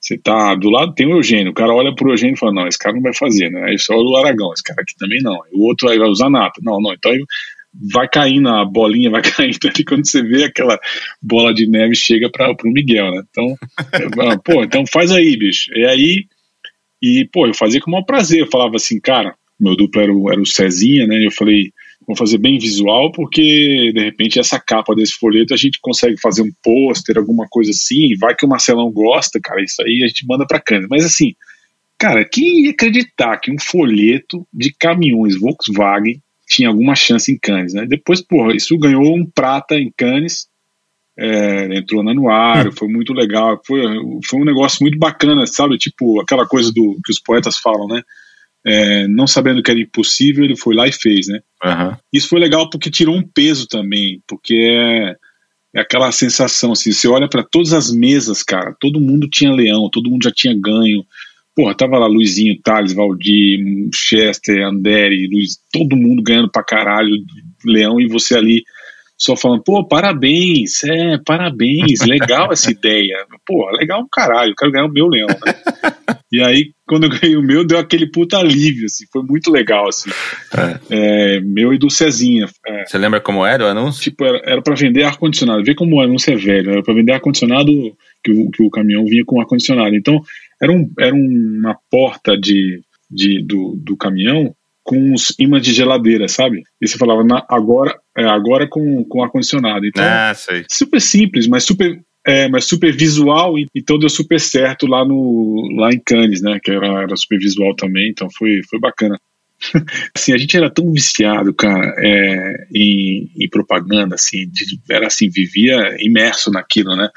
[0.00, 2.66] você tá do lado, tem o Eugênio, o cara olha pro Eugênio e fala, não,
[2.66, 3.64] esse cara não vai fazer, né?
[3.68, 5.38] Aí você olha o Aragão, esse cara aqui também não.
[5.52, 6.60] O outro aí vai usar nata.
[6.62, 7.12] Não, não, então
[7.92, 10.78] vai caindo a bolinha, vai caindo ali quando você vê aquela
[11.22, 13.22] bola de neve chega para o Miguel, né?
[13.30, 13.54] Então,
[14.42, 15.70] pô, então faz aí, bicho.
[15.74, 16.24] E aí,
[17.02, 20.12] e pô, eu fazia com o maior prazer, eu falava assim, cara, meu duplo era
[20.12, 21.24] o, era o Cezinha, né?
[21.24, 21.72] Eu falei,
[22.06, 26.42] vou fazer bem visual, porque de repente essa capa desse folheto a gente consegue fazer
[26.42, 30.26] um pôster, alguma coisa assim, vai que o Marcelão gosta, cara, isso aí a gente
[30.26, 30.88] manda pra Cannes.
[30.88, 31.34] Mas assim,
[31.98, 37.74] cara, quem ia acreditar que um folheto de caminhões Volkswagen tinha alguma chance em Cannes,
[37.74, 37.86] né?
[37.86, 40.48] Depois, porra, isso ganhou um prata em Cannes,
[41.20, 42.74] é, entrou no anuário, hum.
[42.76, 43.82] foi muito legal, foi,
[44.28, 45.76] foi um negócio muito bacana, sabe?
[45.78, 48.02] Tipo, aquela coisa do que os poetas falam, né?
[48.64, 51.40] é, não sabendo que era impossível, ele foi lá e fez, né?
[51.64, 51.96] Uhum.
[52.12, 55.16] Isso foi legal porque tirou um peso também, porque é,
[55.74, 59.88] é aquela sensação, assim, você olha para todas as mesas, cara, todo mundo tinha leão,
[59.90, 61.04] todo mundo já tinha ganho.
[61.54, 63.58] Porra, tava lá Luizinho, Thales, Valdir,
[63.92, 67.10] Chester, Anderi, Luiz, todo mundo ganhando pra caralho,
[67.64, 68.62] leão, e você ali
[69.20, 73.26] só falando, pô, parabéns, é, parabéns, legal essa ideia.
[73.46, 76.16] Pô, legal um caralho, eu quero ganhar o meu leão, né?
[76.32, 79.88] E aí, quando eu ganhei o meu, deu aquele puta alívio, assim, foi muito legal,
[79.88, 80.10] assim.
[80.56, 81.36] É.
[81.36, 82.46] É, meu e do Cezinha.
[82.66, 82.86] É.
[82.86, 84.02] Você lembra como era o anúncio?
[84.04, 85.64] Tipo, era, era para vender ar-condicionado.
[85.64, 87.70] Vê como o anúncio é velho, era para vender ar-condicionado,
[88.24, 89.94] que o, que o caminhão vinha com ar-condicionado.
[89.94, 90.22] Então,
[90.62, 92.80] era, um, era uma porta de,
[93.10, 94.54] de, do, do caminhão
[94.90, 96.64] com os imãs de geladeira, sabe?
[96.82, 99.86] E você falava, na, agora, é, agora com, com ar-condicionado.
[99.86, 100.32] Então, ah,
[100.68, 105.92] super simples, mas super é, mas super visual, então deu super certo lá no lá
[105.92, 106.58] em Cannes, né?
[106.60, 109.16] Que era, era super visual também, então foi, foi bacana.
[110.12, 115.30] assim, a gente era tão viciado, cara, é, em, em, propaganda, assim, de, era assim,
[115.30, 117.08] vivia imerso naquilo, né?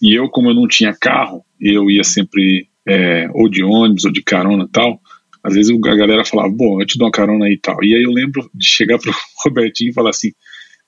[0.00, 4.12] E eu, como eu não tinha carro, eu ia sempre é, ou de ônibus ou
[4.12, 5.00] de carona e tal.
[5.42, 7.82] Às vezes a galera falava, bom, eu te dou uma carona aí e tal.
[7.82, 10.32] E aí eu lembro de chegar pro Robertinho e falar assim,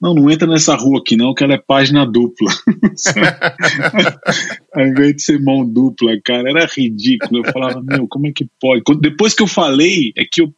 [0.01, 2.51] não, não entra nessa rua aqui não, que ela é página dupla.
[4.75, 7.47] Ao invés de ser mão dupla, cara, era ridículo.
[7.47, 8.83] Eu falava, meu, como é que pode?
[9.01, 10.53] Depois que eu falei, é que eu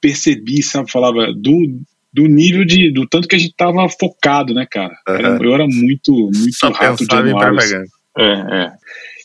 [0.00, 1.80] percebi, sabe, falava do,
[2.12, 4.96] do nível de, do tanto que a gente tava focado, né, cara?
[5.08, 7.16] Era, eu era muito, muito Só rato de.
[8.16, 8.72] É, é.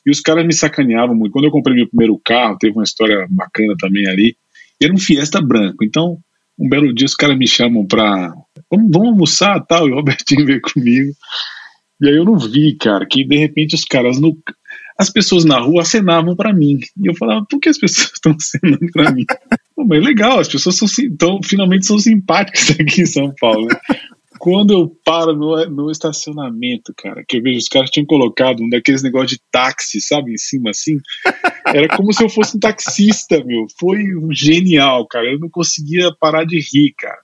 [0.05, 1.31] E os caras me sacaneavam muito.
[1.31, 4.35] Quando eu comprei meu primeiro carro, teve uma história bacana também ali.
[4.81, 5.83] Era um Fiesta branco.
[5.83, 6.17] Então,
[6.57, 8.33] um belo dia os caras me chamam pra.
[8.71, 9.87] Vamos, vamos almoçar tal.
[9.87, 11.11] E o Robertinho veio comigo.
[12.01, 14.37] E aí eu não vi, cara, que de repente os caras no.
[14.97, 16.79] As pessoas na rua acenavam para mim.
[17.01, 19.25] E eu falava, por que as pessoas estão acenando para mim?
[19.73, 23.67] Pô, mas legal, as pessoas são, então, finalmente são simpáticas aqui em São Paulo.
[23.67, 23.79] Né?
[24.39, 28.69] Quando eu paro no, no estacionamento, cara, que eu vejo os caras tinham colocado um
[28.69, 30.97] daqueles negócios de táxi, sabe, em cima assim,
[31.67, 33.67] era como se eu fosse um taxista, meu.
[33.79, 35.31] Foi genial, cara.
[35.31, 37.19] Eu não conseguia parar de rir, cara.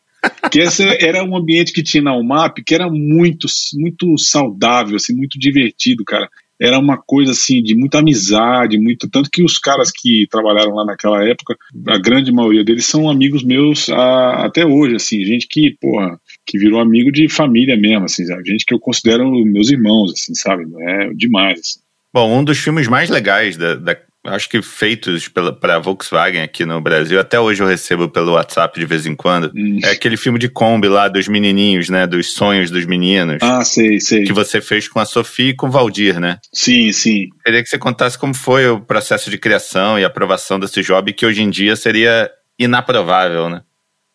[0.51, 5.15] Que esse era um ambiente que tinha na UMAP que era muito, muito saudável, assim,
[5.15, 9.91] muito divertido, cara era uma coisa assim de muita amizade, muito tanto que os caras
[9.91, 14.95] que trabalharam lá naquela época, a grande maioria deles são amigos meus a, até hoje,
[14.95, 18.49] assim, gente que, porra, que virou amigo de família mesmo, assim, sabe?
[18.49, 20.65] gente que eu considero meus irmãos, assim, sabe?
[20.79, 21.59] É demais.
[21.59, 21.79] Assim.
[22.13, 26.81] Bom, um dos filmes mais legais da, da acho que feitos para Volkswagen aqui no
[26.81, 29.51] Brasil, até hoje eu recebo pelo WhatsApp de vez em quando.
[29.55, 29.79] Hum.
[29.83, 32.07] É aquele filme de Kombi lá dos menininhos, né?
[32.07, 33.37] Dos sonhos dos meninos.
[33.41, 34.23] Ah, sei, sei.
[34.23, 36.39] Que você fez com a Sofia e com o Valdir, né?
[36.51, 37.29] Sim, sim.
[37.43, 41.25] Queria que você contasse como foi o processo de criação e aprovação desse job, que
[41.25, 43.61] hoje em dia seria inaprovável, né?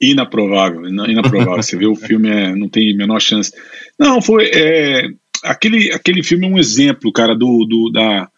[0.01, 1.63] Inaprovável, inaprovável.
[1.63, 3.53] você vê o filme, é, não tem menor chance.
[3.99, 4.51] Não, foi.
[4.53, 5.09] É,
[5.45, 8.29] aquele, aquele filme é um exemplo, cara, do, do da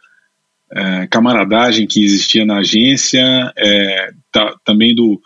[0.73, 3.23] é, camaradagem que existia na agência,
[4.33, 5.21] tá, também do,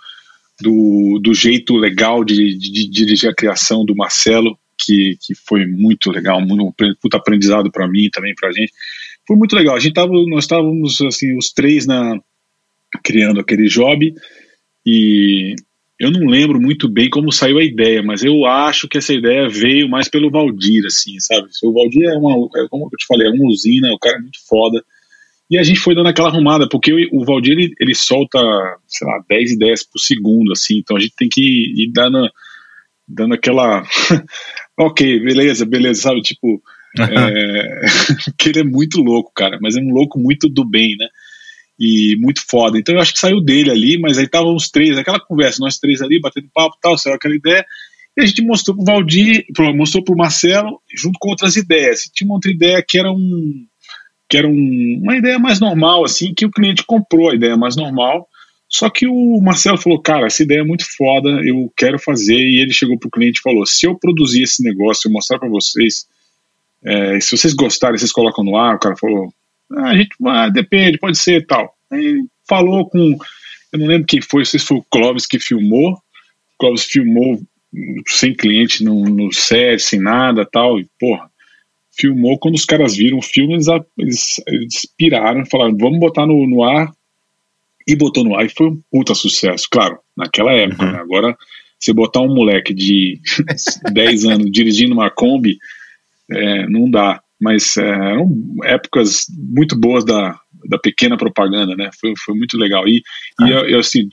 [0.61, 5.67] do, do, jeito legal de, de, de, dirigir a criação do Marcelo, que, que foi
[5.67, 8.73] muito legal, um puta aprendizado para mim também para a gente.
[9.27, 9.75] Foi muito legal.
[9.75, 12.19] A gente tava, nós estávamos assim os três na
[13.03, 14.15] criando aquele job
[14.85, 15.57] e
[15.99, 19.49] eu não lembro muito bem como saiu a ideia, mas eu acho que essa ideia
[19.49, 21.49] veio mais pelo Valdir, assim, sabe?
[21.65, 24.21] O Valdir é uma, é como eu te falei, é uma usina, o cara é
[24.21, 24.85] muito foda.
[25.51, 28.39] E a gente foi dando aquela arrumada, porque o Valdir ele, ele solta,
[28.87, 32.29] sei lá, 10 ideias por segundo, assim, então a gente tem que ir dando,
[33.09, 33.83] dando aquela.
[34.79, 36.21] ok, beleza, beleza, sabe?
[36.21, 36.61] Tipo,
[36.99, 37.81] é,
[38.37, 41.07] que ele é muito louco, cara, mas é um louco muito do bem, né?
[41.79, 42.79] E muito foda.
[42.79, 45.79] Então eu acho que saiu dele ali, mas aí estavam os três, aquela conversa, nós
[45.79, 47.65] três ali, batendo papo tal, saiu aquela ideia.
[48.17, 52.05] E a gente mostrou pro Valdir, mostrou pro Marcelo, junto com outras ideias.
[52.05, 53.67] E tinha uma outra ideia que era um
[54.29, 57.77] que era um, uma ideia mais normal, assim, que o cliente comprou a ideia mais
[57.77, 58.29] normal.
[58.69, 62.37] Só que o Marcelo falou, cara, essa ideia é muito foda, eu quero fazer.
[62.37, 65.49] E ele chegou pro cliente e falou: se eu produzir esse negócio, eu mostrar para
[65.49, 66.07] vocês,
[66.85, 68.75] é, se vocês gostarem, vocês colocam no ar.
[68.75, 69.33] O cara falou:
[69.73, 71.75] ah, a gente, ah, depende, pode ser tal.
[71.91, 73.19] Aí falou com,
[73.73, 75.93] eu não lembro quem foi, não sei se foi o Clóvis que filmou.
[75.93, 77.41] O Clóvis filmou
[78.07, 80.79] sem cliente no, no set, sem nada tal.
[80.79, 81.31] E porra,
[81.99, 83.67] filmou, quando os caras viram o filme, eles,
[83.99, 86.93] eles, eles piraram e falaram, vamos botar no, no ar,
[87.89, 90.93] e botou no ar, e foi um puta sucesso, claro, naquela época, uhum.
[90.93, 90.99] né?
[90.99, 91.37] agora,
[91.79, 93.21] você botar um moleque de
[93.93, 95.59] 10 anos dirigindo uma Kombi,
[96.31, 98.31] é, não dá, mas é, eram
[98.65, 101.91] épocas muito boas da, da pequena propaganda, né?
[102.01, 102.87] Foi, foi muito legal.
[102.89, 103.03] E,
[103.41, 103.47] ah.
[103.69, 104.09] e assim,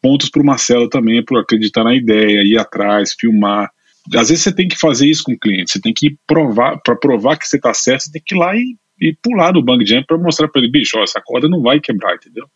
[0.00, 3.70] pontos para o Marcelo também, por acreditar na ideia, ir atrás, filmar
[4.16, 6.96] às vezes você tem que fazer isso com o cliente, você tem que provar, para
[6.96, 9.84] provar que você está certo, você tem que ir lá e, e pular no bang
[9.84, 12.46] jump para mostrar para ele, bicho, ó, essa corda não vai quebrar, entendeu?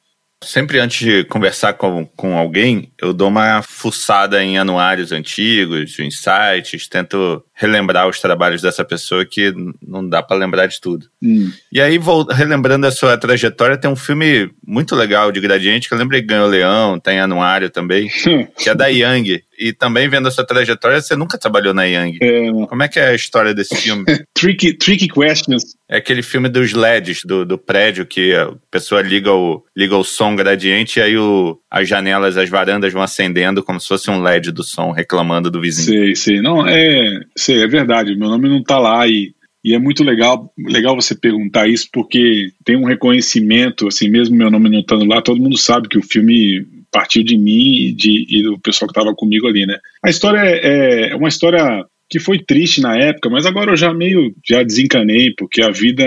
[0.42, 6.10] Sempre antes de conversar com, com alguém, eu dou uma fuçada em anuários antigos, em
[6.10, 9.54] sites, tento relembrar os trabalhos dessa pessoa que
[9.86, 11.06] não dá para lembrar de tudo.
[11.22, 11.50] Hum.
[11.70, 15.94] E aí, vou, relembrando a sua trajetória, tem um filme muito legal de Gradiente, que
[15.94, 18.08] eu lembrei Ganhou Leão, tem anuário também,
[18.58, 19.44] que é da Yang.
[19.58, 22.18] E também vendo a sua trajetória, você nunca trabalhou na Yang.
[22.20, 24.04] É, Como é que é a história desse filme?
[24.34, 25.76] tricky, tricky questions.
[25.88, 30.02] É aquele filme dos LEDs, do, do prédio, que a pessoa liga o, liga o
[30.02, 34.20] som gradiente e aí o, as janelas, as varandas vão acendendo como se fosse um
[34.20, 35.86] LED do som, reclamando do vizinho.
[35.86, 36.42] Sei, sei.
[36.42, 38.14] Não, é, sei, é verdade.
[38.16, 39.34] Meu nome não tá lá e,
[39.64, 44.50] e é muito legal, legal você perguntar isso, porque tem um reconhecimento, assim, mesmo meu
[44.50, 48.26] nome não estando lá, todo mundo sabe que o filme partiu de mim e, de,
[48.28, 49.78] e do pessoal que estava comigo ali, né?
[50.04, 53.94] A história é, é uma história que foi triste na época, mas agora eu já
[53.94, 56.04] meio já desencanei, porque a vida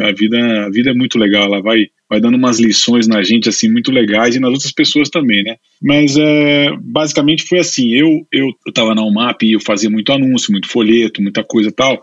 [0.00, 3.48] a vida a vida é muito legal, ela vai vai dando umas lições na gente
[3.48, 5.56] assim muito legais e nas outras pessoas também, né?
[5.82, 10.52] Mas é, basicamente foi assim, eu eu estava na UMAP e eu fazia muito anúncio,
[10.52, 12.00] muito folheto, muita coisa tal.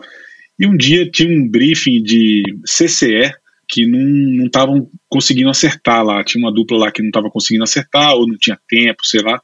[0.58, 3.32] E um dia tinha um briefing de CCE
[3.66, 8.14] que não estavam conseguindo acertar lá, tinha uma dupla lá que não estava conseguindo acertar
[8.14, 9.40] ou não tinha tempo, sei lá.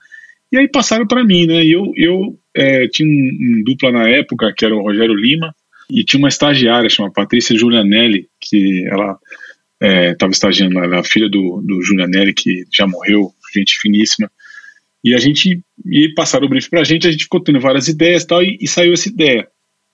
[0.52, 1.64] E aí passaram para mim, né?
[1.64, 5.54] E eu, eu é, tinha um, um, dupla na época, que era o Rogério Lima,
[5.90, 9.18] e tinha uma estagiária chamada Patrícia Giulianelli, que ela
[9.80, 14.30] estava é, estagiando, ela é filha do, do Giulianelli, que já morreu, gente finíssima.
[15.04, 18.24] E a gente, e passaram o brief pra gente, a gente ficou tendo várias ideias
[18.24, 19.46] tal, e, e saiu essa ideia.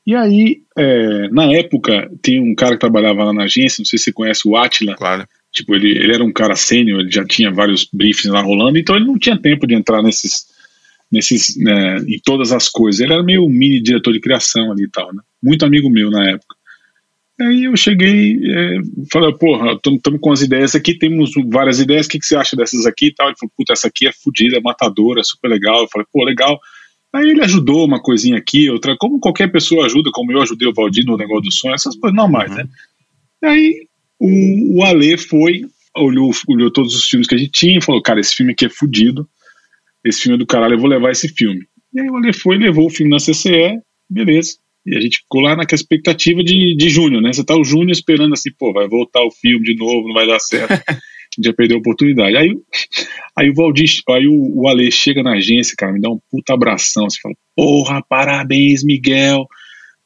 [0.06, 3.98] E aí, é, na época, tem um cara que trabalhava lá na agência, não sei
[3.98, 4.94] se você conhece o Atila.
[4.94, 5.26] Claro.
[5.52, 8.96] Tipo, ele, ele era um cara sênior, ele já tinha vários briefings lá rolando, então
[8.96, 10.46] ele não tinha tempo de entrar nesses,
[11.10, 13.00] nesses, né, em todas as coisas.
[13.00, 15.22] Ele era meio mini diretor de criação ali e tal, né?
[15.42, 16.56] Muito amigo meu na época.
[17.40, 18.78] Aí eu cheguei, é,
[19.10, 22.54] falei, porra, estamos com as ideias aqui, temos várias ideias, o que, que você acha
[22.54, 23.26] dessas aqui e tal?
[23.26, 25.82] Ele falou, puta, essa aqui é fodida, é matadora, super legal.
[25.82, 26.60] Eu falei, pô, legal.
[27.12, 30.74] Aí ele ajudou uma coisinha aqui, outra, como qualquer pessoa ajuda, como eu ajudei o
[30.74, 32.56] Valdir no negócio do som, essas coisas normais, uhum.
[32.56, 32.68] né?
[33.42, 33.86] Aí
[34.18, 35.62] o, o Ale foi,
[35.96, 38.66] olhou, olhou todos os filmes que a gente tinha e falou, cara, esse filme aqui
[38.66, 39.28] é fodido,
[40.04, 41.66] esse filme é do caralho, eu vou levar esse filme.
[41.92, 44.56] E aí o Ale foi, levou o filme na CCE, beleza.
[44.86, 47.32] E a gente ficou lá naquela expectativa de, de Júnior, né?
[47.32, 50.26] Você tá o Júnior esperando assim, pô, vai voltar o filme de novo, não vai
[50.26, 50.72] dar certo.
[50.72, 50.92] a
[51.34, 52.36] gente já perdeu a oportunidade.
[52.36, 52.50] Aí,
[53.36, 56.52] aí o Valdir, aí o, o Ale chega na agência, cara, me dá um puta
[56.52, 57.08] abração.
[57.08, 59.46] Você fala, porra, parabéns, Miguel.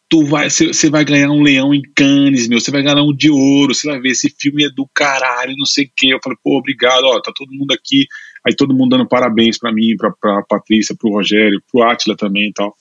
[0.08, 3.30] Tu vai, você vai ganhar um leão em Cannes, meu, você vai ganhar um de
[3.30, 6.14] ouro, você vai ver, esse filme é do caralho, não sei o quê.
[6.14, 8.06] Eu falei, pô, obrigado, ó, tá todo mundo aqui.
[8.46, 12.48] Aí todo mundo dando parabéns para mim, pra, pra Patrícia, pro Rogério, pro Atila também
[12.48, 12.74] e tal.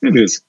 [0.00, 0.40] Beleza.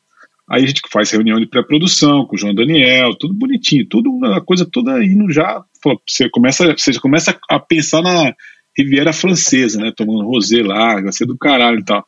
[0.53, 4.39] Aí a gente faz reunião de pré-produção com o João Daniel, tudo bonitinho, tudo a
[4.39, 5.65] coisa toda indo já.
[6.07, 8.35] Você começa, você começa a pensar na
[8.77, 9.91] Riviera Francesa, né?
[9.97, 12.05] Tomando rosé lá, vai ser do caralho e tal.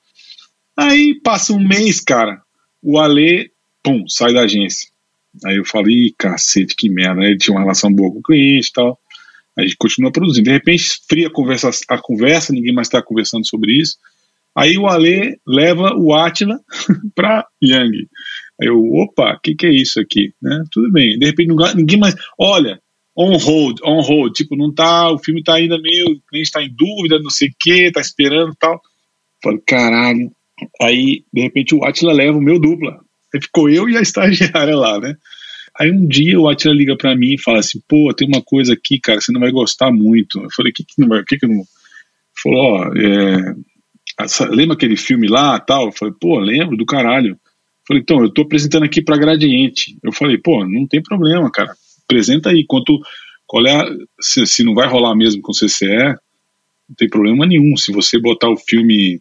[0.77, 2.39] Aí passa um mês, cara,
[2.84, 3.49] o Ale,
[3.81, 4.89] pum, sai da agência.
[5.43, 7.23] Aí eu falei, cacete, que merda.
[7.23, 8.99] Ele tinha uma relação boa com o cliente e tal.
[9.58, 10.43] A gente continua produzindo.
[10.43, 13.97] De repente, fria a conversa, a conversa ninguém mais está conversando sobre isso.
[14.55, 16.60] Aí o Ale leva o Atila
[17.15, 18.08] para Yang.
[18.61, 20.33] Aí eu, opa, o que, que é isso aqui?
[20.41, 20.63] Né?
[20.71, 21.17] Tudo bem.
[21.17, 22.15] De repente ninguém mais.
[22.39, 22.79] Olha,
[23.15, 24.33] on hold, on hold.
[24.33, 25.11] Tipo, não tá.
[25.11, 26.07] O filme tá ainda meio.
[26.07, 28.81] O cliente tá em dúvida, não sei o que, tá esperando e tal.
[29.43, 30.31] Falei, caralho.
[30.81, 32.99] Aí, de repente, o Atila leva o meu dupla.
[33.33, 35.15] Aí ficou eu e a estagiária lá, né?
[35.77, 38.73] Aí um dia o Atila liga para mim e fala assim: pô, tem uma coisa
[38.73, 40.41] aqui, cara, você não vai gostar muito.
[40.41, 41.23] Eu falei: que que não vai?
[41.25, 41.63] Que que não.
[42.41, 43.55] Falou: ó, é
[44.51, 45.87] lembra aquele filme lá, tal?
[45.87, 47.37] Eu falei, pô, lembro do caralho.
[47.85, 49.97] Eu falei, então, eu tô apresentando aqui para Gradiente.
[50.03, 51.75] Eu falei, pô, não tem problema, cara.
[52.03, 52.99] Apresenta aí, quanto,
[53.45, 53.85] qual é a,
[54.19, 56.15] se, se não vai rolar mesmo com o CCE,
[56.89, 57.77] não tem problema nenhum.
[57.77, 59.19] Se você botar o filme,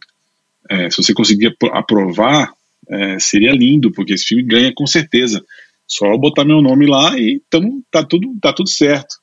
[0.69, 2.51] é, se você conseguir aprovar,
[2.89, 5.43] é, seria lindo, porque esse filme ganha com certeza.
[5.87, 9.15] Só botar meu nome lá e tamo, tá, tudo, tá tudo certo.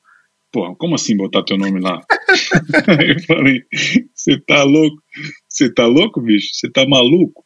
[0.51, 1.99] Pô, como assim botar teu nome lá?
[3.05, 3.63] eu falei,
[4.13, 5.01] você tá louco?
[5.49, 6.49] Você tá louco, bicho?
[6.53, 7.43] Você tá maluco?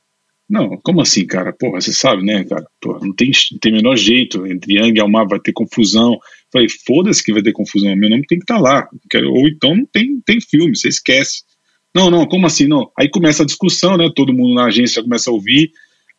[0.49, 1.51] Não, como assim, cara?
[1.51, 2.65] Porra, você sabe, né, cara?
[2.81, 4.47] Porra, não tem, não tem menor jeito.
[4.47, 6.13] Entre Yang e Almar vai ter confusão.
[6.13, 6.19] Eu
[6.51, 7.93] falei, foda-se que vai ter confusão.
[7.95, 8.87] Meu nome tem que estar tá lá.
[9.29, 11.43] Ou então não tem, tem filme, você esquece.
[11.93, 12.67] Não, não, como assim?
[12.67, 12.89] Não.
[12.97, 14.09] Aí começa a discussão, né?
[14.15, 15.71] Todo mundo na agência começa a ouvir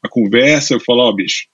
[0.02, 0.74] a conversa.
[0.74, 1.46] Eu falo, ó, oh, bicho,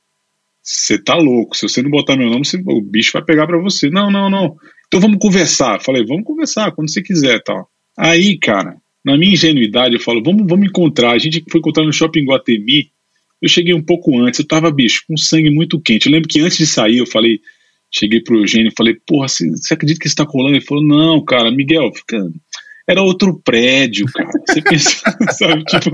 [0.60, 1.56] você tá louco.
[1.56, 3.88] Se você não botar meu nome, o bicho vai pegar para você.
[3.88, 4.56] Não, não, não.
[4.86, 5.80] Então vamos conversar.
[5.80, 7.68] Falei, vamos conversar quando você quiser tal.
[7.96, 11.12] Aí, cara, na minha ingenuidade, eu falo, vamos, vamos encontrar.
[11.12, 12.90] A gente foi encontrar no shopping Guatemi.
[13.42, 16.06] Eu cheguei um pouco antes, eu tava, bicho, com sangue muito quente.
[16.06, 17.40] Eu lembro que antes de sair, eu falei,
[17.90, 20.56] cheguei pro Eugênio e falei, porra, você, você acredita que você tá colando?
[20.56, 22.26] Ele falou, não, cara, Miguel, fica
[22.86, 24.28] era outro prédio, cara.
[24.46, 25.90] Você pensou, sabe, tipo,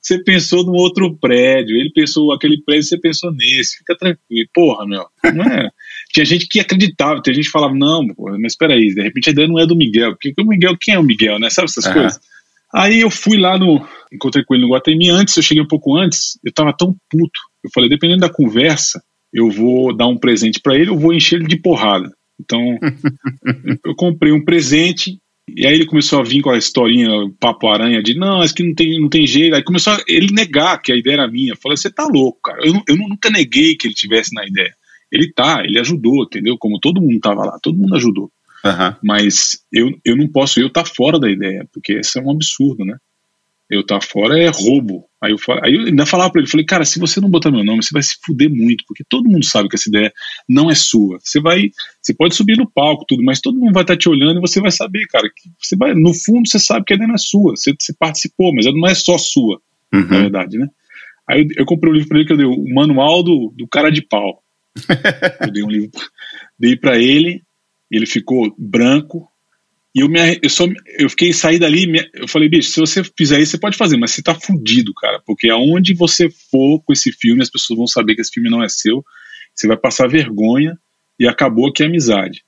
[0.00, 4.48] você pensou num outro prédio, ele pensou aquele prédio, você pensou nesse, fica tranquilo.
[4.52, 5.70] Porra, meu, não é.
[6.12, 8.06] Tinha gente que acreditava, tinha gente que falava, não,
[8.40, 10.94] mas espera aí, de repente a ideia não é do Miguel, porque o Miguel, quem
[10.94, 11.50] é o Miguel, né?
[11.50, 11.92] Sabe essas uhum.
[11.92, 12.20] coisas?
[12.74, 13.86] Aí eu fui lá no.
[14.12, 17.40] Encontrei com ele no Guatemi antes, eu cheguei um pouco antes, eu tava tão puto.
[17.64, 21.36] Eu falei, dependendo da conversa, eu vou dar um presente para ele, eu vou encher
[21.36, 22.10] ele de porrada.
[22.40, 22.60] Então,
[23.84, 25.18] eu comprei um presente
[25.54, 27.08] e aí ele começou a vir com a historinha,
[27.40, 29.54] papo aranha, de não, acho que não tem, não tem jeito.
[29.54, 31.52] Aí começou a ele negar que a ideia era minha.
[31.52, 32.60] Eu falei, você tá louco, cara.
[32.66, 34.74] Eu, eu nunca neguei que ele tivesse na ideia.
[35.10, 36.56] Ele tá, ele ajudou, entendeu?
[36.58, 38.30] Como todo mundo tava lá, todo mundo ajudou.
[38.64, 38.94] Uhum.
[39.02, 42.30] Mas eu, eu não posso, eu estar tá fora da ideia, porque isso é um
[42.30, 42.96] absurdo, né?
[43.70, 45.04] eu estar tá fora é roubo.
[45.22, 47.64] Aí eu, aí eu ainda falava para ele, falei, cara, se você não botar meu
[47.64, 50.12] nome, você vai se fuder muito, porque todo mundo sabe que essa ideia
[50.48, 51.18] não é sua.
[51.20, 54.08] Você vai, você pode subir no palco, tudo, mas todo mundo vai estar tá te
[54.08, 56.96] olhando e você vai saber, cara, que você vai, no fundo você sabe que a
[56.96, 59.60] ideia não é sua, você, você participou, mas ela não é só sua,
[59.92, 60.08] uhum.
[60.08, 60.68] na verdade, né?
[61.28, 63.68] Aí eu, eu comprei um livro para ele que eu dei o manual do, do
[63.68, 64.42] cara de pau.
[65.40, 65.90] eu dei um livro,
[66.58, 67.42] dei para ele,
[67.90, 69.28] ele ficou branco,
[69.94, 70.64] e eu, me, eu, só,
[70.98, 73.96] eu fiquei sair dali, me, eu falei, bicho, se você fizer isso, você pode fazer,
[73.96, 77.86] mas você tá fudido, cara, porque aonde você for com esse filme, as pessoas vão
[77.86, 79.04] saber que esse filme não é seu,
[79.54, 80.78] você vai passar vergonha
[81.18, 82.44] e acabou aqui a amizade.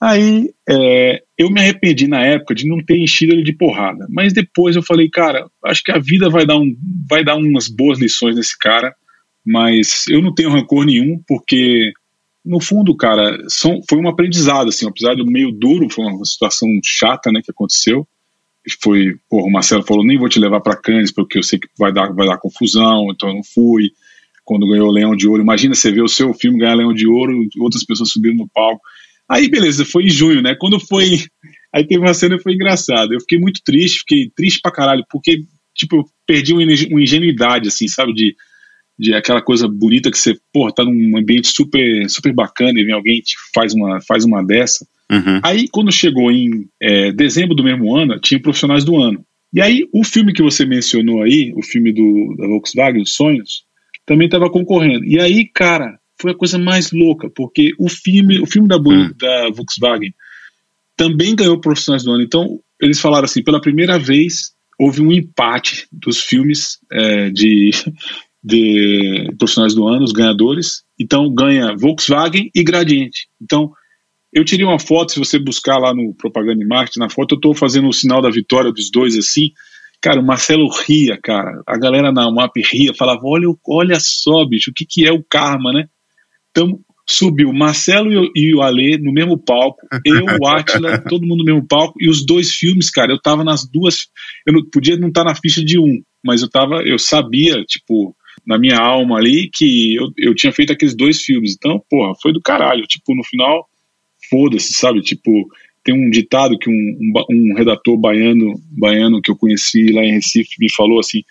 [0.00, 4.32] Aí é, eu me arrependi na época de não ter enchido ele de porrada, mas
[4.32, 6.76] depois eu falei, cara, acho que a vida vai dar, um,
[7.08, 8.94] vai dar umas boas lições nesse cara,
[9.48, 11.90] mas eu não tenho rancor nenhum, porque
[12.44, 16.68] no fundo, cara, são, foi um aprendizado, assim, apesar de meio duro, foi uma situação
[16.84, 18.06] chata, né, que aconteceu.
[18.82, 21.66] foi, porra, o Marcelo falou, nem vou te levar para Cannes, porque eu sei que
[21.78, 23.90] vai dar, vai dar confusão, então eu não fui.
[24.44, 27.06] Quando ganhou o Leão de Ouro, imagina você ver o seu filme ganhar Leão de
[27.06, 28.82] Ouro, outras pessoas subindo no palco.
[29.26, 30.54] Aí, beleza, foi em junho, né?
[30.58, 31.24] Quando foi.
[31.74, 33.14] Aí teve uma cena que foi engraçada.
[33.14, 35.44] Eu fiquei muito triste, fiquei triste pra caralho, porque,
[35.74, 36.62] tipo, eu perdi uma
[37.02, 38.14] ingenuidade, assim, sabe?
[38.14, 38.34] De,
[38.98, 42.94] de aquela coisa bonita que você, porra, tá num ambiente super, super bacana e vem
[42.94, 44.86] alguém te faz uma, faz uma dessa.
[45.10, 45.40] Uhum.
[45.42, 49.24] Aí, quando chegou em é, dezembro do mesmo ano, tinha Profissionais do Ano.
[49.52, 53.64] E aí, o filme que você mencionou aí, o filme do, da Volkswagen, Os Sonhos,
[54.04, 55.04] também estava concorrendo.
[55.04, 59.10] E aí, cara, foi a coisa mais louca, porque o filme, o filme da, hum.
[59.16, 60.12] da Volkswagen
[60.96, 62.22] também ganhou Profissionais do Ano.
[62.22, 67.70] Então, eles falaram assim, pela primeira vez houve um empate dos filmes é, de,
[68.42, 70.82] de Profissionais do Ano, os ganhadores.
[70.98, 73.28] Então, ganha Volkswagen e Gradiente.
[73.40, 73.70] Então,
[74.32, 77.36] eu tirei uma foto, se você buscar lá no Propaganda e Marketing, na foto eu
[77.36, 79.50] estou fazendo o sinal da vitória dos dois assim.
[80.00, 81.60] Cara, o Marcelo ria, cara.
[81.66, 85.24] A galera na UMAP ria, falava: olha, olha só, bicho, o que, que é o
[85.24, 85.86] karma, né?
[86.50, 86.78] Então,
[87.08, 91.66] subiu Marcelo e o Alê no mesmo palco, eu, o Atila, todo mundo no mesmo
[91.66, 94.08] palco, e os dois filmes, cara, eu tava nas duas.
[94.46, 97.64] Eu não, podia não estar tá na ficha de um, mas eu tava, eu sabia,
[97.64, 98.14] tipo,
[98.48, 101.54] na minha alma ali, que eu, eu tinha feito aqueles dois filmes.
[101.54, 102.86] Então, porra, foi do caralho.
[102.86, 103.68] Tipo, no final
[104.30, 105.02] foda-se, sabe?
[105.02, 105.30] Tipo,
[105.84, 110.12] tem um ditado que um, um, um, redator baiano, baiano que eu conheci lá em
[110.12, 111.22] Recife me falou assim,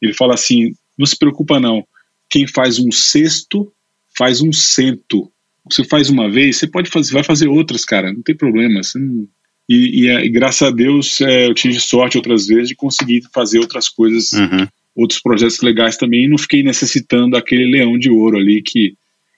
[0.00, 1.84] ele fala assim, não se preocupa não,
[2.28, 3.72] quem faz um sexto
[4.16, 5.30] faz um cento.
[5.68, 8.80] Você faz uma vez, você pode fazer, vai fazer outras, cara, não tem problema.
[8.94, 9.28] Não...
[9.68, 13.58] E, e, e, graças a Deus é, eu tive sorte outras vezes de conseguir fazer
[13.58, 14.66] outras coisas, uhum.
[15.00, 18.94] Outros projetos legais também, e não fiquei necessitando aquele leão de ouro ali que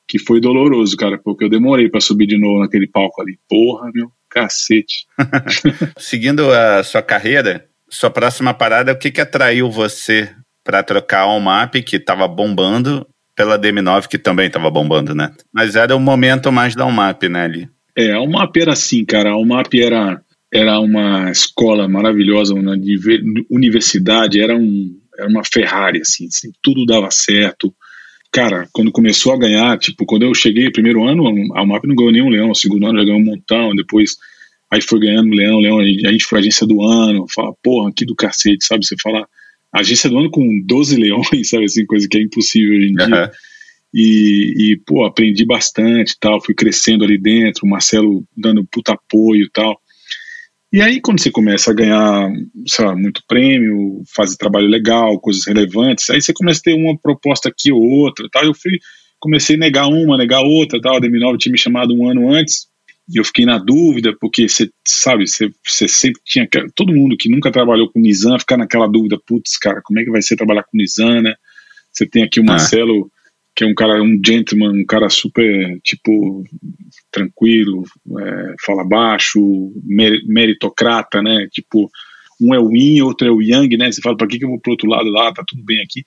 [0.08, 3.38] que foi doloroso, cara, porque eu demorei para subir de novo naquele palco ali.
[3.48, 5.06] Porra, meu cacete.
[5.96, 10.30] Seguindo a sua carreira, sua próxima parada, o que, que atraiu você
[10.64, 15.32] para trocar a Almap, que estava bombando, pela DM9, que também estava bombando, né?
[15.52, 17.68] Mas era o momento mais da Almap, né, ali?
[17.96, 19.30] É, a Almap era assim, cara.
[19.30, 20.20] A Almap era,
[20.52, 22.74] era uma escola maravilhosa, uma
[23.50, 27.74] universidade, era, um, era uma Ferrari, assim, assim tudo dava certo
[28.32, 31.22] cara, quando começou a ganhar, tipo, quando eu cheguei primeiro ano,
[31.54, 34.16] a UMAP não ganhou nenhum leão, o segundo ano já ganhou um montão, depois
[34.70, 38.16] aí foi ganhando leão, leão, a gente foi agência do ano, fala, porra, que do
[38.16, 38.86] cacete, sabe?
[38.86, 39.28] Você fala,
[39.70, 43.06] agência do ano com 12 leões, sabe assim, coisa que é impossível hoje em dia.
[43.06, 43.30] Uhum.
[43.94, 49.42] E, e, pô, aprendi bastante tal, fui crescendo ali dentro, o Marcelo dando puta apoio
[49.42, 49.78] e tal.
[50.72, 52.30] E aí, quando você começa a ganhar,
[52.66, 56.96] sei lá, muito prêmio, fazer trabalho legal, coisas relevantes, aí você começa a ter uma
[56.96, 58.44] proposta aqui ou outra, tal.
[58.44, 58.78] Eu fui,
[59.20, 60.96] comecei a negar uma, negar outra, tal.
[60.96, 62.68] A DM9 tinha me chamado um ano antes,
[63.06, 66.48] e eu fiquei na dúvida, porque você sabe, você, você sempre tinha.
[66.74, 70.10] Todo mundo que nunca trabalhou com Nizam fica naquela dúvida, putz, cara, como é que
[70.10, 71.34] vai ser trabalhar com Nizam, né?
[71.92, 72.46] Você tem aqui o ah.
[72.46, 73.11] Marcelo,
[73.54, 76.44] que é um cara, um gentleman, um cara super, tipo,
[77.10, 77.84] tranquilo,
[78.18, 79.40] é, fala baixo,
[80.26, 81.46] meritocrata, né?
[81.50, 81.90] Tipo,
[82.40, 83.92] um é o yin, outro é o yang, né?
[83.92, 85.32] Você fala, para que, que eu vou pro outro lado lá?
[85.32, 86.02] Tá tudo bem aqui.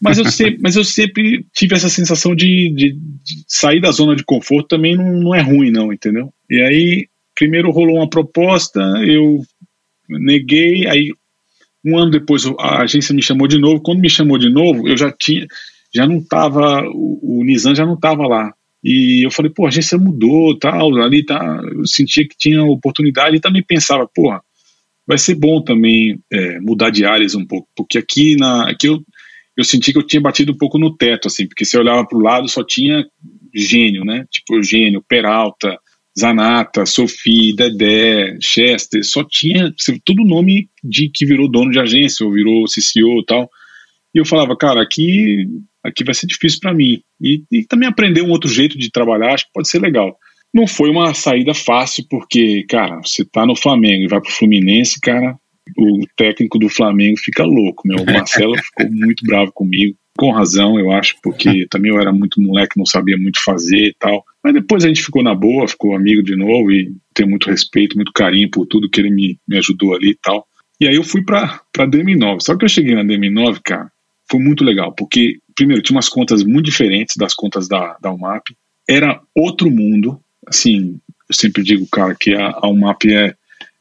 [0.00, 4.14] Mas eu sempre, mas eu sempre tive essa sensação de, de, de sair da zona
[4.14, 6.32] de conforto também não, não é ruim, não, entendeu?
[6.48, 9.40] E aí, primeiro rolou uma proposta, eu
[10.08, 11.10] neguei, aí
[11.84, 13.82] um ano depois a agência me chamou de novo.
[13.82, 15.46] Quando me chamou de novo, eu já tinha,
[15.94, 18.52] já não estava, o, o Nizam já não estava lá.
[18.82, 23.36] E eu falei, pô, a agência mudou, tal, ali tá, eu sentia que tinha oportunidade
[23.36, 24.38] e também pensava, pô,
[25.06, 29.02] vai ser bom também é, mudar de áreas um pouco, porque aqui na, aqui eu,
[29.56, 32.06] eu senti que eu tinha batido um pouco no teto, assim, porque se eu olhava
[32.06, 33.06] para o lado só tinha
[33.54, 34.26] gênio, né?
[34.30, 35.78] Tipo Eugênio, Peralta,
[36.18, 39.72] Zanata, Sophie, Dedé, Chester, só tinha
[40.04, 43.48] tudo nome de que virou dono de agência ou virou CCO e tal.
[44.14, 45.46] E eu falava, cara, aqui
[45.84, 47.00] aqui vai ser difícil para mim.
[47.20, 50.16] E, e, também aprender um outro jeito de trabalhar, acho que pode ser legal.
[50.52, 54.98] Não foi uma saída fácil, porque, cara, você tá no Flamengo e vai pro Fluminense,
[55.00, 55.36] cara,
[55.76, 57.98] o técnico do Flamengo fica louco, meu.
[57.98, 59.96] O Marcelo ficou muito bravo comigo.
[60.16, 63.94] Com razão, eu acho, porque também eu era muito moleque, não sabia muito fazer e
[63.98, 64.24] tal.
[64.42, 67.96] Mas depois a gente ficou na boa, ficou amigo de novo e tenho muito respeito,
[67.96, 70.46] muito carinho por tudo que ele me, me ajudou ali e tal.
[70.80, 72.40] E aí eu fui pra, pra DM9.
[72.40, 73.90] Só que eu cheguei na DM9, cara,
[74.28, 78.56] foi muito legal, porque primeiro, tinha umas contas muito diferentes das contas da, da UMAP.
[78.88, 80.20] Era outro mundo.
[80.46, 80.98] Assim,
[81.28, 83.34] eu sempre digo, cara, que a, a UMAP é,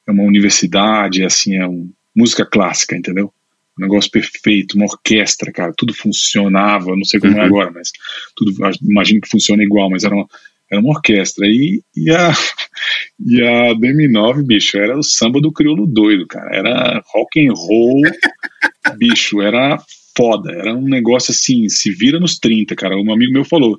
[0.08, 3.34] é uma universidade, assim, é um, música clássica, entendeu?
[3.78, 7.41] Um negócio perfeito, uma orquestra, cara, tudo funcionava, não sei como é uhum.
[7.41, 7.91] é agora, mas
[8.36, 10.28] tudo, imagino que funciona igual, mas era uma,
[10.72, 11.48] era uma orquestra.
[11.48, 12.32] E, e, a,
[13.26, 16.56] E a DM9, bicho, era o samba do crioulo doido, cara.
[16.56, 18.02] Era rock and roll,
[18.98, 19.82] bicho, era
[20.16, 20.51] foda.
[20.51, 22.97] Era um negócio assim, se vira nos 30, cara.
[22.97, 23.78] Um amigo meu falou,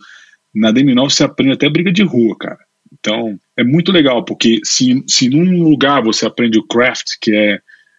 [0.54, 2.58] na DM9 você aprende até briga de rua, cara.
[2.92, 7.58] Então, é muito legal, porque se, se num lugar você aprende o craft, que é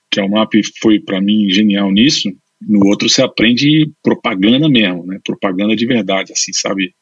[0.10, 2.32] que é o MAP foi para mim genial nisso,
[2.62, 5.20] no outro você aprende propaganda mesmo, né?
[5.24, 6.94] Propaganda de verdade, assim, sabe?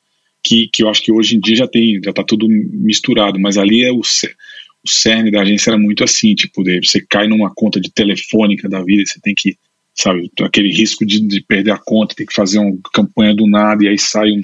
[0.43, 3.57] Que, que eu acho que hoje em dia já tem, já tá tudo misturado, mas
[3.57, 7.79] ali é o, o cerne da agência era muito assim, tipo, você cai numa conta
[7.79, 9.57] de telefônica da vida, você tem que,
[9.95, 13.83] sabe, aquele risco de, de perder a conta, tem que fazer uma campanha do nada
[13.83, 14.41] e aí sai um,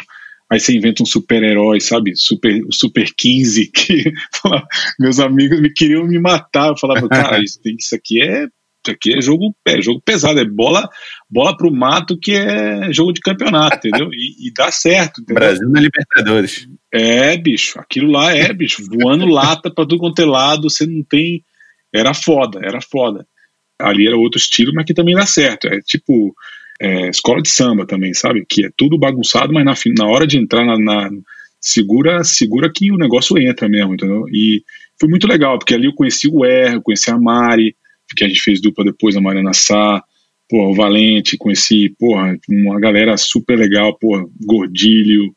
[0.50, 2.16] aí você inventa um super-herói, sabe?
[2.16, 4.12] Super, super 15, que
[5.00, 6.70] meus amigos me queriam me matar.
[6.70, 8.48] Eu falava, cara, isso, isso aqui é
[8.82, 10.88] isso aqui é jogo, é jogo pesado, é bola,
[11.30, 14.10] bola pro mato que é jogo de campeonato, entendeu?
[14.14, 15.22] E, e dá certo.
[15.22, 15.36] Entendeu?
[15.36, 16.68] Brasil na Libertadores.
[16.92, 21.04] É, bicho, aquilo lá é, bicho, voando lata pra tudo quanto é lado, você não
[21.04, 21.44] tem.
[21.94, 23.28] Era foda, era foda.
[23.80, 25.68] Ali era outro estilo, mas que também dá certo.
[25.68, 26.36] É tipo
[26.82, 28.46] é, escola de samba também, sabe?
[28.48, 31.10] Que é tudo bagunçado, mas na, na hora de entrar na, na,
[31.60, 34.26] segura segura que o negócio entra mesmo, entendeu?
[34.32, 34.64] E
[35.00, 37.76] foi muito legal, porque ali eu conheci o Er, conheci a Mari,
[38.16, 40.04] que a gente fez dupla depois, a Mariana Sá,
[40.50, 45.34] porra, o Valente, conheci, porra, uma galera super legal, porra, Gordilho,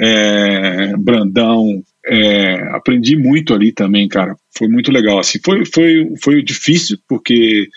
[0.00, 6.42] é, Brandão, é, aprendi muito ali também, cara, foi muito legal, assim, foi, foi, foi
[6.42, 7.68] difícil, porque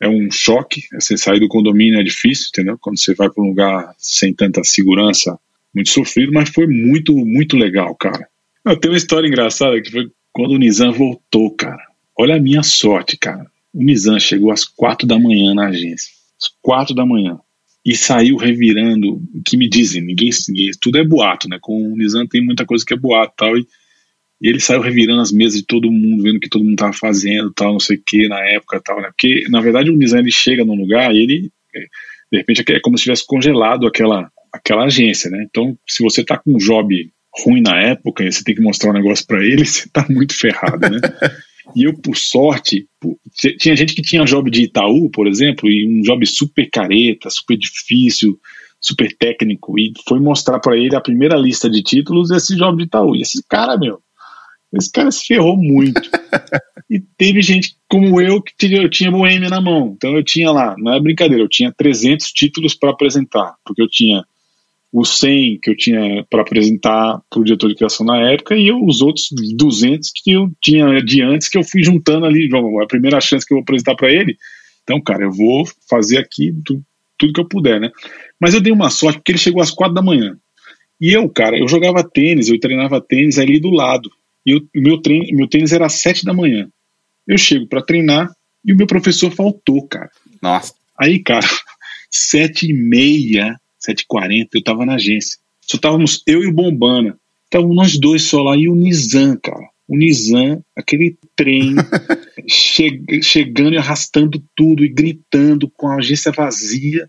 [0.00, 0.82] é um choque.
[0.94, 2.76] Você sair do condomínio é difícil, entendeu?
[2.78, 5.38] Quando você vai para um lugar sem tanta segurança,
[5.74, 8.28] muito sofrido, mas foi muito, muito legal, cara.
[8.64, 11.82] Eu tenho uma história engraçada que foi quando o Nizam voltou, cara.
[12.18, 13.46] Olha a minha sorte, cara.
[13.72, 16.10] O Nizam chegou às quatro da manhã na agência.
[16.40, 17.38] Às quatro da manhã.
[17.84, 21.58] E saiu revirando, o que me dizem, ninguém, ninguém tudo é boato, né?
[21.60, 23.66] Com o Nizam tem muita coisa que é boato tal, e
[24.42, 26.92] e ele saiu revirando as mesas de todo mundo, vendo o que todo mundo estava
[26.92, 29.08] fazendo, tal, não sei o que, na época, tal, né?
[29.08, 31.80] Porque, na verdade, o Nizam, ele chega num lugar e ele, é,
[32.32, 35.46] de repente, é como se tivesse congelado aquela, aquela agência, né?
[35.48, 37.08] Então, se você tá com um job
[37.44, 40.36] ruim na época e você tem que mostrar um negócio para ele, você tá muito
[40.36, 40.98] ferrado, né?
[41.76, 42.88] e eu, por sorte,
[43.60, 47.56] tinha gente que tinha job de Itaú, por exemplo, e um job super careta, super
[47.56, 48.36] difícil,
[48.80, 52.84] super técnico, e foi mostrar para ele a primeira lista de títulos esse job de
[52.84, 53.14] Itaú.
[53.14, 54.00] E esse cara, meu,
[54.72, 56.00] esse cara se ferrou muito.
[56.90, 59.94] e teve gente como eu que eu tinha Boêmia na mão.
[59.96, 63.88] Então eu tinha lá, não é brincadeira, eu tinha 300 títulos para apresentar, porque eu
[63.88, 64.24] tinha
[64.92, 68.68] os 100 que eu tinha para apresentar para o diretor de criação na época e
[68.68, 72.48] eu, os outros 200 que eu tinha de antes que eu fui juntando ali,
[72.82, 74.36] a primeira chance que eu vou apresentar para ele.
[74.82, 76.82] Então, cara, eu vou fazer aqui tudo,
[77.16, 77.90] tudo que eu puder, né?
[78.38, 80.36] Mas eu dei uma sorte porque ele chegou às quatro da manhã.
[81.00, 84.10] E eu, cara, eu jogava tênis, eu treinava tênis ali do lado.
[84.44, 86.68] E o meu, treino, meu tênis era às sete da manhã.
[87.26, 88.30] Eu chego para treinar
[88.64, 90.10] e o meu professor faltou, cara.
[90.40, 90.74] Nossa.
[90.98, 91.46] Aí, cara,
[92.10, 95.38] sete e meia, sete e quarenta, eu tava na agência.
[95.60, 97.16] Só estávamos eu e o Bombana.
[97.44, 99.68] Estavam nós dois só lá e o Nizam, cara.
[99.86, 101.74] O Nizam, aquele trem,
[102.48, 107.08] che chegando e arrastando tudo e gritando com a agência vazia.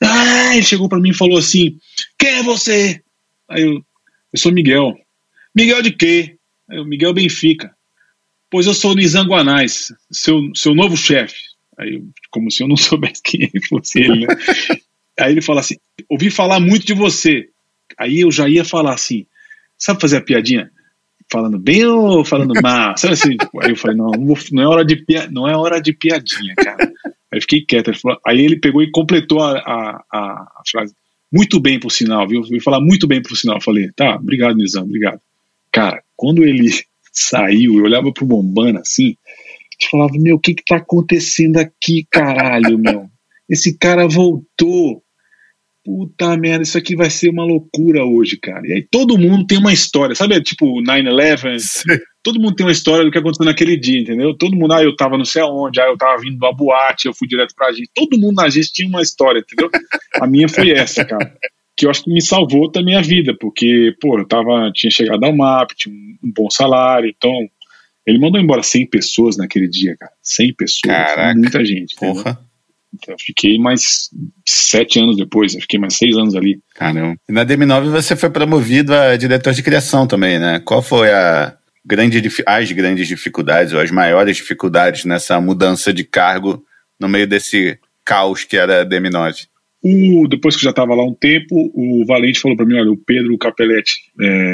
[0.00, 1.78] Ah, ele chegou para mim e falou assim:
[2.18, 3.00] Quem é você?
[3.48, 4.94] Aí eu, eu sou Miguel.
[5.54, 6.37] Miguel de quê?
[6.70, 7.74] O Miguel Benfica.
[8.50, 11.36] Pois eu sou o Nizam Guanais, seu, seu novo chefe.
[11.78, 14.34] Aí, como se eu não soubesse quem fosse ele, né?
[15.18, 15.76] Aí ele fala assim:
[16.08, 17.48] ouvi falar muito de você.
[17.98, 19.26] Aí eu já ia falar assim:
[19.76, 20.70] sabe fazer a piadinha?
[21.30, 22.96] Falando bem ou falando mal?
[22.96, 23.36] Sabe assim?
[23.60, 24.10] Aí eu falei: não,
[24.52, 26.90] não, é hora de pia, não é hora de piadinha, cara.
[27.32, 27.88] Aí fiquei quieto.
[27.88, 30.94] Ele falou, aí ele pegou e completou a, a, a, frase:
[31.32, 32.42] muito bem por sinal, viu?
[32.48, 33.56] Eu falar muito bem por sinal.
[33.56, 35.20] Eu falei: tá, obrigado, Nizam, obrigado.
[35.72, 36.68] Cara, quando ele
[37.14, 39.14] saiu, eu olhava pro Bombana assim,
[39.80, 43.06] e falava, meu, o que que tá acontecendo aqui, caralho, meu?
[43.48, 45.02] Esse cara voltou.
[45.84, 48.66] Puta merda, isso aqui vai ser uma loucura hoje, cara.
[48.66, 50.38] E aí todo mundo tem uma história, sabe?
[50.42, 51.82] Tipo 9-11.
[52.22, 54.36] Todo mundo tem uma história do que aconteceu naquele dia, entendeu?
[54.36, 57.14] Todo mundo, ah, eu tava não sei aonde, ah, eu tava vindo da boate, eu
[57.14, 57.88] fui direto pra gente.
[57.94, 59.70] Todo mundo na gente tinha uma história, entendeu?
[60.20, 61.32] A minha foi essa, cara
[61.78, 65.22] que eu acho que me salvou da minha vida, porque, pô, eu tava, tinha chegado
[65.22, 67.32] ao MAP, tinha um, um bom salário, então
[68.04, 70.10] ele mandou embora 100 pessoas naquele dia, cara.
[70.20, 71.94] 100 pessoas, Caraca, muita gente.
[71.94, 72.36] Porra.
[72.92, 74.08] Então, eu fiquei mais
[74.44, 76.58] sete anos depois, eu fiquei mais seis anos ali.
[76.74, 77.16] Caramba.
[77.28, 80.60] E na DM9 você foi promovido a diretor de criação também, né?
[80.64, 86.64] Qual foi a grande, as grandes dificuldades ou as maiores dificuldades nessa mudança de cargo
[86.98, 89.46] no meio desse caos que era a DM9?
[89.82, 92.90] O, depois que eu já estava lá um tempo, o Valente falou para mim: olha,
[92.90, 93.92] o Pedro Capelletti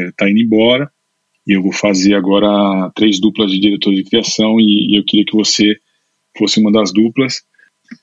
[0.09, 0.91] está é, indo embora
[1.47, 5.27] e eu vou fazer agora três duplas de diretor de criação e, e eu queria
[5.27, 5.77] que você
[6.37, 7.43] fosse uma das duplas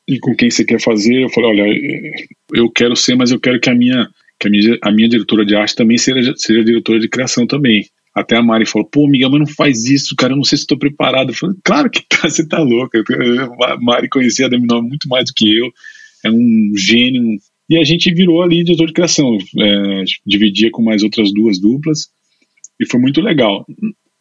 [0.08, 1.24] e com quem você quer fazer.
[1.24, 4.08] Eu falei, olha, eu quero ser, mas eu quero que a minha,
[4.40, 7.88] que a minha, a minha diretora de arte também seja, seja diretora de criação também.
[8.14, 10.64] Até a Mari falou, pô, amiga, mas não faz isso, cara, eu não sei se
[10.64, 11.30] estou preparado.
[11.30, 13.02] Eu falei, claro que tá, você tá louca.
[13.64, 15.72] A Mari conhecia a Demi muito mais do que eu,
[16.26, 17.38] é um gênio.
[17.70, 22.10] E a gente virou ali diretor de criação, é, dividia com mais outras duas duplas,
[22.80, 23.66] e foi muito legal.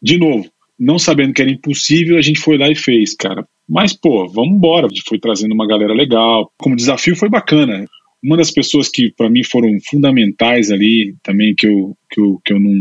[0.03, 0.49] De novo,
[0.79, 3.47] não sabendo que era impossível, a gente foi lá e fez, cara.
[3.69, 4.89] Mas, pô, vamos embora.
[5.07, 6.51] Foi trazendo uma galera legal.
[6.59, 7.85] Como desafio foi bacana.
[8.23, 12.53] Uma das pessoas que para mim foram fundamentais ali, também que eu, que eu, que
[12.53, 12.73] eu não,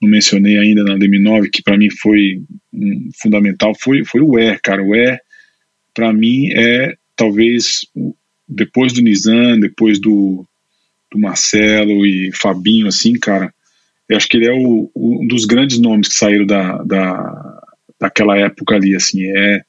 [0.00, 2.42] não mencionei ainda na DM9, que para mim foi
[2.72, 4.82] um, fundamental, foi, foi o Er, cara.
[4.82, 5.18] O Er,
[5.94, 7.80] para mim, é talvez
[8.54, 10.46] depois do Nizam, depois do,
[11.10, 13.52] do Marcelo e Fabinho, assim, cara,
[14.08, 17.62] eu acho que ele é o, um dos grandes nomes que saíram da, da,
[18.00, 19.62] daquela época ali, assim, é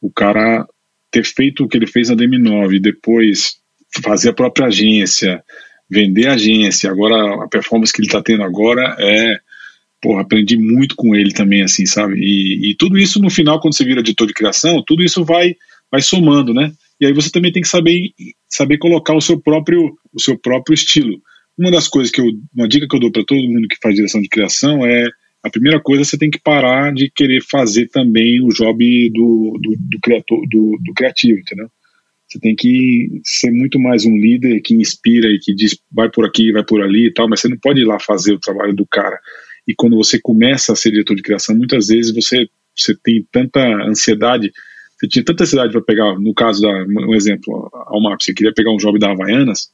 [0.00, 0.66] o cara
[1.10, 3.58] ter feito o que ele fez na DM9 e depois
[4.02, 5.42] fazer a própria agência,
[5.88, 9.38] vender a agência, agora a performance que ele está tendo agora é
[10.00, 12.16] porra, aprendi muito com ele também, assim, sabe?
[12.18, 15.54] E, e, tudo isso no final, quando você vira editor de criação, tudo isso vai,
[15.88, 16.72] vai somando, né?
[17.02, 18.12] E aí você também tem que saber,
[18.48, 21.20] saber colocar o seu próprio, o seu próprio estilo.
[21.58, 23.96] Uma das coisas que eu, uma dica que eu dou para todo mundo que faz
[23.96, 25.08] direção de criação é
[25.42, 29.74] a primeira coisa você tem que parar de querer fazer também o job do, do,
[29.76, 31.68] do, criator, do, do criativo, entendeu?
[32.28, 36.24] Você tem que ser muito mais um líder que inspira e que diz vai por
[36.24, 38.76] aqui, vai por ali e tal, mas você não pode ir lá fazer o trabalho
[38.76, 39.18] do cara.
[39.66, 42.46] E quando você começa a ser diretor de criação, muitas vezes você,
[42.76, 44.52] você tem tanta ansiedade,
[45.02, 48.54] você tinha tanta ansiedade para pegar, no caso da, um exemplo, ao mapa, você queria
[48.54, 49.68] pegar um job da Havaianas,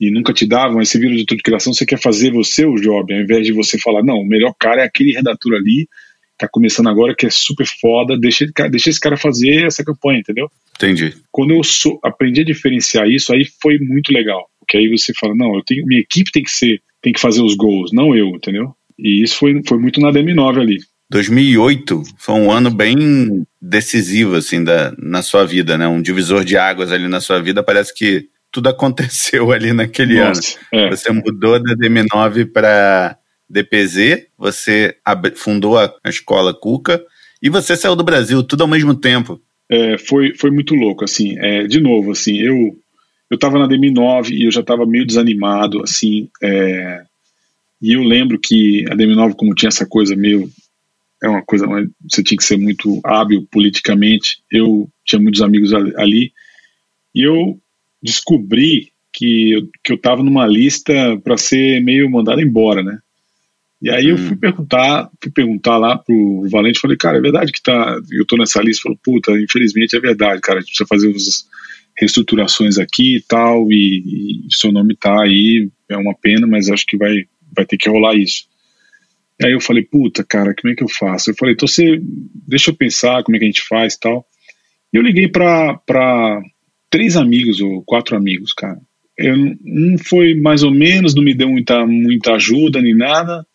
[0.00, 2.74] e nunca te davam, aí você vira editor de criação, você quer fazer você o
[2.74, 5.88] job, ao invés de você falar, não, o melhor cara é aquele redator ali,
[6.36, 10.50] tá começando agora, que é super foda, deixa, deixa esse cara fazer essa campanha, entendeu?
[10.74, 11.14] Entendi.
[11.30, 15.34] Quando eu sou, aprendi a diferenciar isso, aí foi muito legal, porque aí você fala,
[15.34, 18.30] não, eu tenho, minha equipe tem que ser, tem que fazer os gols, não eu,
[18.30, 18.74] entendeu?
[18.98, 20.78] E isso foi, foi muito na DM9 ali.
[21.10, 25.86] 2008 foi um ano bem decisivo, assim, da, na sua vida, né?
[25.86, 27.62] Um divisor de águas ali na sua vida.
[27.62, 30.84] Parece que tudo aconteceu ali naquele Nossa, ano.
[30.84, 30.90] É.
[30.90, 33.16] Você mudou da DM9 para
[33.48, 34.96] DPZ, você
[35.36, 37.02] fundou a, a, escola Cuca
[37.40, 39.40] e você saiu do Brasil, tudo ao mesmo tempo.
[39.68, 42.76] É, foi, foi muito louco, assim, é, de novo, assim, eu
[43.28, 47.02] eu tava na DM9 e eu já estava meio desanimado, assim, é,
[47.82, 50.48] e eu lembro que a DM9, como tinha essa coisa meio,
[51.22, 51.66] é uma coisa,
[52.08, 56.32] você tinha que ser muito hábil politicamente, eu tinha muitos amigos ali,
[57.14, 57.58] e eu
[58.02, 62.98] descobri que eu, que eu tava numa lista para ser meio mandado embora, né?
[63.80, 64.10] E aí hum.
[64.10, 68.26] eu fui perguntar, fui perguntar lá pro Valente, falei, cara, é verdade que tá, eu
[68.26, 68.82] tô nessa lista?
[68.82, 71.46] Falou, puta, infelizmente é verdade, cara, a gente precisa fazer umas
[71.98, 76.84] reestruturações aqui e tal, e, e seu nome tá aí, é uma pena, mas acho
[76.86, 78.44] que vai, vai ter que rolar isso.
[79.42, 81.30] Aí eu falei, puta, cara, como é que eu faço?
[81.30, 82.00] Eu falei, então você,
[82.46, 84.26] deixa eu pensar como é que a gente faz e tal.
[84.92, 85.78] E eu liguei pra
[86.90, 88.78] três amigos ou quatro amigos, cara.
[89.18, 93.46] Eu, um foi mais ou menos, não me deu muita, muita ajuda nem nada.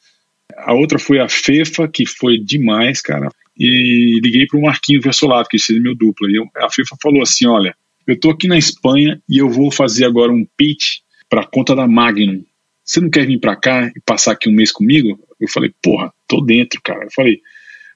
[0.58, 3.30] A outra foi a Fefa, que foi demais, cara.
[3.58, 6.30] E liguei para o Marquinho Versolato, que seria meu duplo.
[6.30, 7.76] E eu, a Fefa falou assim: Olha,
[8.08, 11.88] eu tô aqui na Espanha e eu vou fazer agora um pitch para conta da
[11.88, 12.44] Magnum.
[12.92, 15.18] Você não quer vir para cá e passar aqui um mês comigo?
[15.40, 17.06] Eu falei: Porra, tô dentro, cara.
[17.06, 17.40] Eu falei: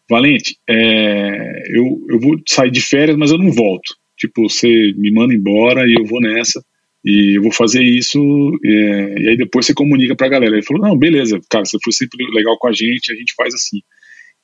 [0.09, 3.93] Valente, é, eu, eu vou sair de férias, mas eu não volto.
[4.17, 6.63] Tipo, você me manda embora e eu vou nessa.
[7.03, 8.17] E eu vou fazer isso,
[8.63, 10.55] é, e aí depois você comunica pra galera.
[10.55, 13.53] Ele falou: não, beleza, cara, você foi sempre legal com a gente, a gente faz
[13.53, 13.81] assim.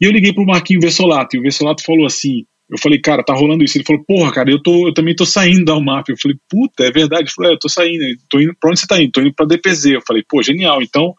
[0.01, 3.33] E eu liguei pro Marquinho Versolato, e o Versolato falou assim: eu falei, cara, tá
[3.33, 3.77] rolando isso.
[3.77, 6.07] Ele falou, porra, cara, eu, tô, eu também tô saindo da UMAP.
[6.09, 7.23] Eu falei, puta, é verdade.
[7.23, 9.11] Ele falou, é, eu tô saindo, tô indo, pra onde você tá indo?
[9.11, 9.85] Tô indo pra DPZ.
[9.87, 10.81] Eu falei, pô, genial.
[10.81, 11.13] Então,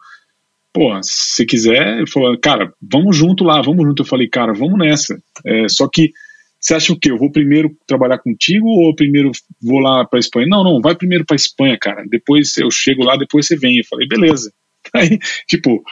[0.73, 4.01] pô, se quiser, ele falou, cara, vamos junto lá, vamos junto.
[4.01, 5.15] Eu falei, cara, vamos nessa.
[5.45, 6.11] É, só que
[6.59, 7.11] você acha o quê?
[7.11, 9.29] Eu vou primeiro trabalhar contigo ou primeiro
[9.61, 10.47] vou lá para Espanha?
[10.49, 12.03] Não, não, vai primeiro para Espanha, cara.
[12.09, 13.77] Depois eu chego lá, depois você vem.
[13.77, 14.51] Eu falei, beleza.
[14.91, 15.83] Aí, tipo,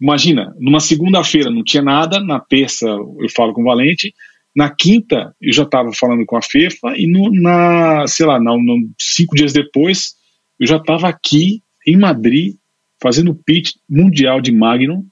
[0.00, 4.12] imagina, numa segunda-feira não tinha nada, na terça eu falo com o Valente,
[4.54, 8.56] na quinta eu já estava falando com a FEFA e no, na, sei lá, no,
[8.62, 10.14] no, cinco dias depois
[10.60, 12.54] eu já estava aqui em Madrid
[13.02, 15.04] fazendo o pitch mundial de Magnum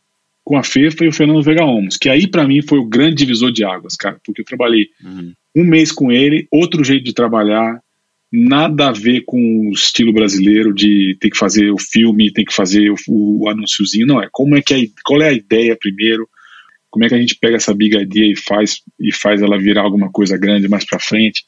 [0.45, 3.17] com a FEFA e o Fernando Vega Olmos, que aí para mim foi o grande
[3.17, 5.33] divisor de águas, cara, porque eu trabalhei uhum.
[5.57, 7.81] um mês com ele, outro jeito de trabalhar,
[8.33, 12.55] nada a ver com o estilo brasileiro de ter que fazer o filme, tem que
[12.55, 16.29] fazer o, o anúnciozinho, não, é como é que é, qual é a ideia primeiro,
[16.91, 19.83] como é que a gente pega essa big idea e faz, e faz ela virar
[19.83, 21.45] alguma coisa grande mais para frente,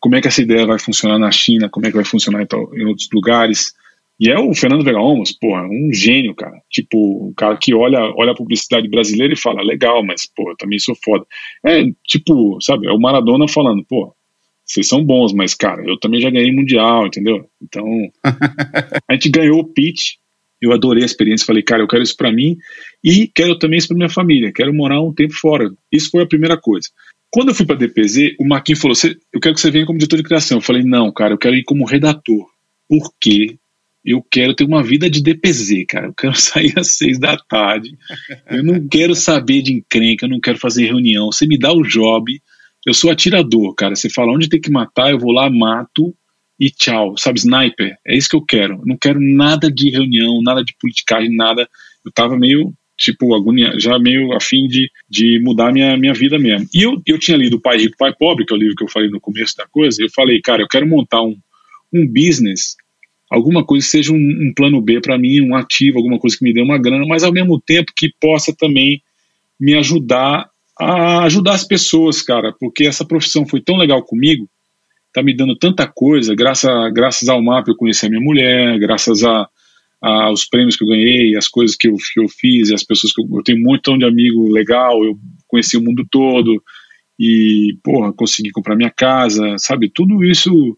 [0.00, 2.84] como é que essa ideia vai funcionar na China, como é que vai funcionar em,
[2.86, 3.74] outros lugares,
[4.18, 6.60] e é o Fernando Vega Olmos, porra, um gênio, cara.
[6.68, 10.78] Tipo, um cara que olha, olha a publicidade brasileira e fala, legal, mas, pô, também
[10.78, 11.24] sou foda.
[11.64, 14.14] É, tipo, sabe, é o Maradona falando, pô,
[14.62, 17.46] vocês são bons, mas, cara, eu também já ganhei mundial, entendeu?
[17.62, 17.84] Então,
[19.08, 20.16] a gente ganhou o pitch,
[20.60, 22.56] eu adorei a experiência, falei, cara, eu quero isso para mim
[23.02, 25.70] e quero também isso para minha família, quero morar um tempo fora.
[25.90, 26.88] Isso foi a primeira coisa.
[27.30, 28.96] Quando eu fui para DPZ, o Marquinhos falou,
[29.32, 30.58] eu quero que você venha como diretor de criação.
[30.58, 32.46] Eu falei, não, cara, eu quero ir como redator.
[32.88, 33.56] Por quê?
[34.04, 36.08] Eu quero ter uma vida de DPZ, cara.
[36.08, 37.96] Eu quero sair às seis da tarde.
[38.50, 41.30] Eu não quero saber de encrenca, eu não quero fazer reunião.
[41.30, 42.36] Você me dá o job,
[42.84, 43.94] eu sou atirador, cara.
[43.94, 46.14] Você fala onde tem que matar, eu vou lá, mato
[46.60, 47.16] e tchau.
[47.16, 47.96] Sabe, sniper?
[48.06, 48.82] É isso que eu quero.
[48.84, 51.66] Não quero nada de reunião, nada de politicagem, nada.
[52.04, 56.68] Eu tava meio, tipo, agonia, já meio afim de, de mudar minha, minha vida mesmo.
[56.74, 58.88] E eu, eu tinha lido Pai Rico, Pai Pobre, que é o livro que eu
[58.88, 60.02] falei no começo da coisa.
[60.02, 61.34] Eu falei, cara, eu quero montar um,
[61.92, 62.76] um business
[63.30, 66.42] alguma coisa que seja um, um plano B para mim, um ativo, alguma coisa que
[66.42, 69.00] me dê uma grana, mas ao mesmo tempo que possa também
[69.58, 74.48] me ajudar a ajudar as pessoas, cara, porque essa profissão foi tão legal comigo,
[75.12, 79.24] tá me dando tanta coisa, graças, graças ao MAP eu conheci a minha mulher, graças
[79.24, 79.48] a,
[80.02, 83.12] a, aos prêmios que eu ganhei, as coisas que eu, que eu fiz, as pessoas
[83.12, 86.62] que eu, eu tenho um montão de amigo legal, eu conheci o mundo todo
[87.18, 90.76] e, porra, consegui comprar minha casa, sabe, tudo isso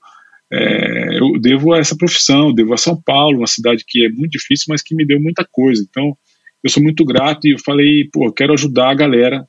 [0.52, 4.32] é, eu devo a essa profissão, devo a São Paulo, uma cidade que é muito
[4.32, 5.82] difícil, mas que me deu muita coisa.
[5.88, 6.16] Então,
[6.62, 9.46] eu sou muito grato e eu falei, pô, eu quero ajudar a galera.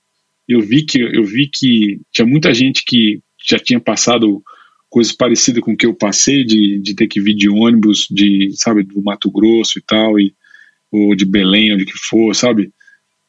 [0.47, 4.41] Eu vi que eu vi que tinha muita gente que já tinha passado
[4.94, 8.52] coisas parecidas com o que eu passei de, de ter que vir de ônibus de
[8.54, 10.34] sabe do Mato Grosso e tal e
[10.91, 12.72] ou de Belém onde que for sabe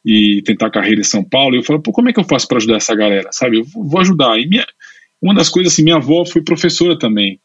[0.05, 2.47] e tentar carreira em São Paulo e eu falo pô como é que eu faço
[2.47, 4.67] para ajudar essa galera sabe eu vou ajudar e minha
[5.23, 7.41] uma das coisas assim minha avó foi professora também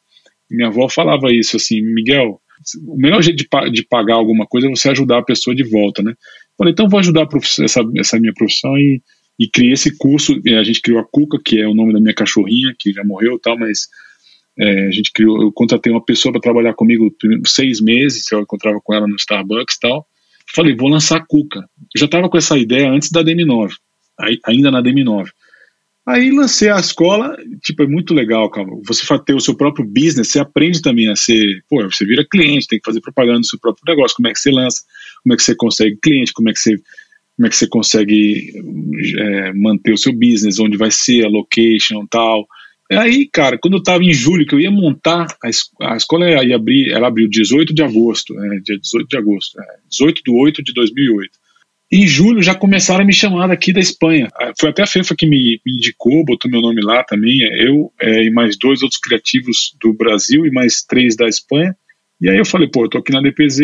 [0.50, 2.42] minha avó falava isso assim, Miguel,
[2.86, 6.02] o melhor jeito de, de pagar alguma coisa é você ajudar a pessoa de volta,
[6.02, 6.14] né?
[6.58, 7.28] Falei, então vou ajudar
[7.62, 9.02] essa, essa minha profissão e,
[9.40, 10.42] e criei esse curso.
[10.58, 13.36] A gente criou a Cuca, que é o nome da minha cachorrinha, que já morreu
[13.36, 13.88] e tal, mas
[14.60, 15.42] é, a gente criou.
[15.42, 19.76] Eu contratei uma pessoa para trabalhar comigo seis meses, eu encontrava com ela no Starbucks
[19.76, 20.06] e tal.
[20.54, 21.60] Falei, vou lançar a Cuca.
[21.60, 23.72] Eu já estava com essa ideia antes da DM9,
[24.46, 25.28] ainda na DM9.
[26.06, 28.68] Aí lancei a escola, tipo, é muito legal, cara.
[28.88, 32.68] Você ter o seu próprio business, você aprende também a ser, pô, você vira cliente,
[32.68, 34.82] tem que fazer propaganda do seu próprio negócio, como é que você lança,
[35.24, 36.76] como é que você consegue cliente, como é que você,
[37.38, 38.54] como é que você consegue
[39.20, 42.48] é, manter o seu business, onde vai ser a location tal.
[42.92, 46.56] Aí, cara, quando eu tava em julho, que eu ia montar, a, a escola ia
[46.56, 50.64] abrir, ela abriu 18 de agosto, é, dia 18 de agosto, é, 18 de 8
[50.64, 51.40] de 2008.
[51.92, 54.30] Em julho já começaram a me chamar daqui da Espanha.
[54.36, 57.44] Ah, foi até a FEFA que me, me indicou, botou meu nome lá também.
[57.44, 61.76] É, eu é, e mais dois outros criativos do Brasil e mais três da Espanha.
[62.22, 63.60] E aí eu falei, pô, eu tô aqui na DPZ,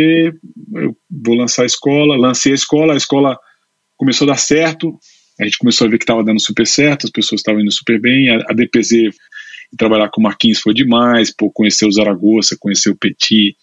[0.76, 2.18] eu vou lançar a escola.
[2.18, 3.38] Lancei a escola, a escola
[3.96, 4.98] começou a dar certo.
[5.40, 8.00] A gente começou a ver que estava dando super certo, as pessoas estavam indo super
[8.00, 8.30] bem.
[8.30, 9.10] A, a DPZ,
[9.78, 13.56] trabalhar com o Marquinhos foi demais, pô, conhecer o Zaragoza, conhecer o Petit,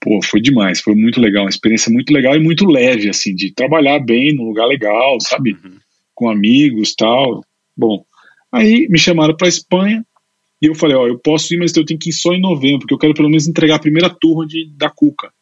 [0.00, 3.52] pô, foi demais, foi muito legal, uma experiência muito legal e muito leve, assim, de
[3.52, 5.52] trabalhar bem num lugar legal, sabe?
[5.52, 5.78] Uhum.
[6.14, 7.44] Com amigos tal.
[7.76, 8.04] Bom,
[8.52, 10.04] aí me chamaram para Espanha
[10.60, 12.80] e eu falei, ó, eu posso ir, mas eu tenho que ir só em novembro,
[12.80, 15.32] porque eu quero pelo menos entregar a primeira turma de, da Cuca.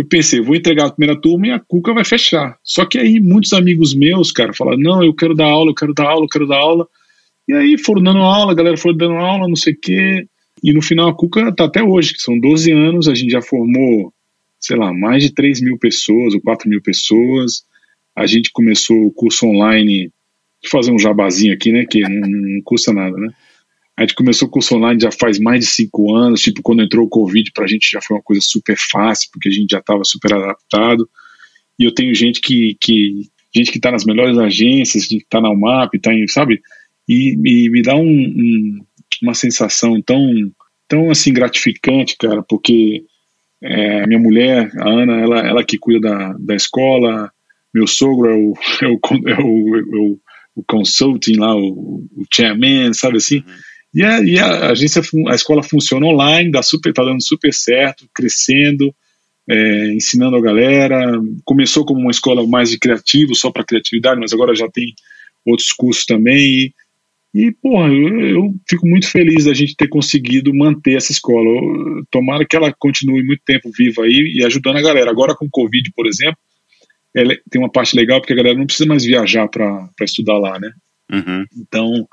[0.00, 2.58] Eu pensei, vou entregar a primeira turma e a Cuca vai fechar.
[2.64, 5.92] Só que aí muitos amigos meus, cara, falaram, não, eu quero dar aula, eu quero
[5.92, 6.88] dar aula, eu quero dar aula.
[7.46, 10.26] E aí foram dando aula, a galera foi dando aula, não sei o quê.
[10.64, 13.42] E no final a Cuca está até hoje, que são 12 anos, a gente já
[13.42, 14.10] formou,
[14.58, 17.62] sei lá, mais de 3 mil pessoas ou 4 mil pessoas.
[18.16, 20.10] A gente começou o curso online,
[20.62, 23.28] vou fazer um jabazinho aqui, né, que não, não custa nada, né?
[24.00, 27.04] A gente começou o curso online já faz mais de cinco anos, tipo, quando entrou
[27.04, 29.78] o Covid, para a gente já foi uma coisa super fácil, porque a gente já
[29.78, 31.06] estava super adaptado.
[31.78, 35.50] E eu tenho gente que, que gente que está nas melhores agências, que está na
[35.50, 36.62] UMAP, tá em, sabe?
[37.06, 38.78] E, e me dá um, um,
[39.22, 40.50] uma sensação tão,
[40.88, 43.04] tão assim gratificante, cara, porque
[43.62, 47.30] é, minha mulher, a Ana, ela, ela que cuida da, da escola,
[47.74, 50.18] meu sogro é o, é o, é o, é o,
[50.56, 53.40] o consulting lá, o, o chairman, sabe assim?
[53.46, 53.69] Uhum.
[53.92, 58.08] E, a, e a, agência, a escola funciona online, dá super, tá dando super certo,
[58.14, 58.94] crescendo,
[59.48, 61.20] é, ensinando a galera.
[61.44, 64.94] Começou como uma escola mais de criativo, só para criatividade, mas agora já tem
[65.44, 66.38] outros cursos também.
[66.38, 66.74] E,
[67.34, 71.48] E, porra, eu, eu, fico muito feliz da gente ter conseguido manter essa escola.
[72.10, 75.10] Tomara que ela continue muito tempo viva aí e ajudando a galera.
[75.10, 76.38] Agora com o Covid, por exemplo,
[77.14, 80.58] ela tem uma parte legal porque a galera não precisa mais viajar para estudar lá,
[80.60, 80.70] né?
[81.12, 81.44] Uhum.
[81.56, 82.08] Então,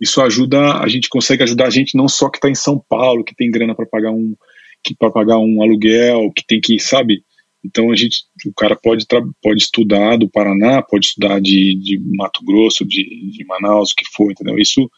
[0.00, 3.24] isso ajuda, a gente consegue ajudar a gente não só que está em São Paulo,
[3.24, 4.34] que tem grana para pagar um
[4.82, 7.22] que para pagar um aluguel, que tem que, sabe?
[7.62, 9.04] Então a gente, o cara pode
[9.42, 14.04] pode estudar do Paraná, pode estudar de, de Mato Grosso, de, de Manaus, o que
[14.10, 14.58] for, entendeu?
[14.58, 14.90] Isso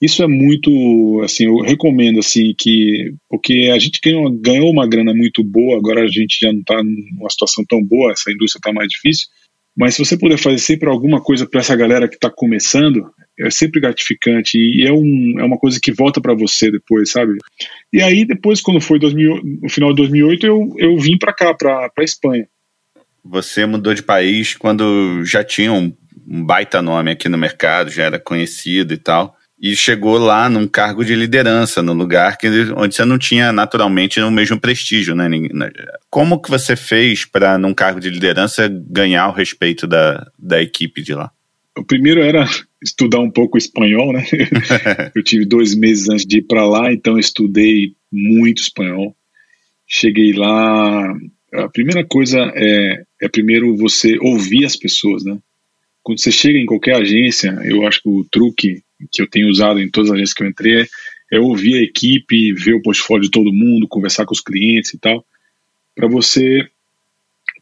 [0.00, 5.12] isso é muito, assim, eu recomendo, assim, que, porque a gente ganhou, ganhou uma grana
[5.12, 8.72] muito boa, agora a gente já não está numa situação tão boa, essa indústria está
[8.72, 9.28] mais difícil,
[9.80, 13.48] mas se você puder fazer sempre alguma coisa para essa galera que está começando, é
[13.50, 17.38] sempre gratificante e é, um, é uma coisa que volta para você depois, sabe?
[17.90, 21.54] E aí, depois, quando foi 2000, no final de 2008, eu, eu vim para cá,
[21.54, 22.46] para Espanha.
[23.24, 25.90] Você mudou de país quando já tinha um,
[26.28, 30.66] um baita nome aqui no mercado, já era conhecido e tal e chegou lá num
[30.66, 35.28] cargo de liderança, no lugar que, onde você não tinha naturalmente o mesmo prestígio, né?
[36.08, 41.02] Como que você fez para, num cargo de liderança, ganhar o respeito da, da equipe
[41.02, 41.30] de lá?
[41.76, 42.48] O primeiro era
[42.82, 44.24] estudar um pouco espanhol, né?
[45.14, 49.14] eu tive dois meses antes de ir para lá, então estudei muito espanhol.
[49.86, 51.14] Cheguei lá,
[51.52, 55.38] a primeira coisa é, é primeiro você ouvir as pessoas, né?
[56.02, 59.80] Quando você chega em qualquer agência, eu acho que o truque que eu tenho usado
[59.80, 60.86] em todas as agências que eu entrei
[61.32, 64.98] é ouvir a equipe, ver o portfólio de todo mundo, conversar com os clientes e
[64.98, 65.24] tal,
[65.94, 66.68] para você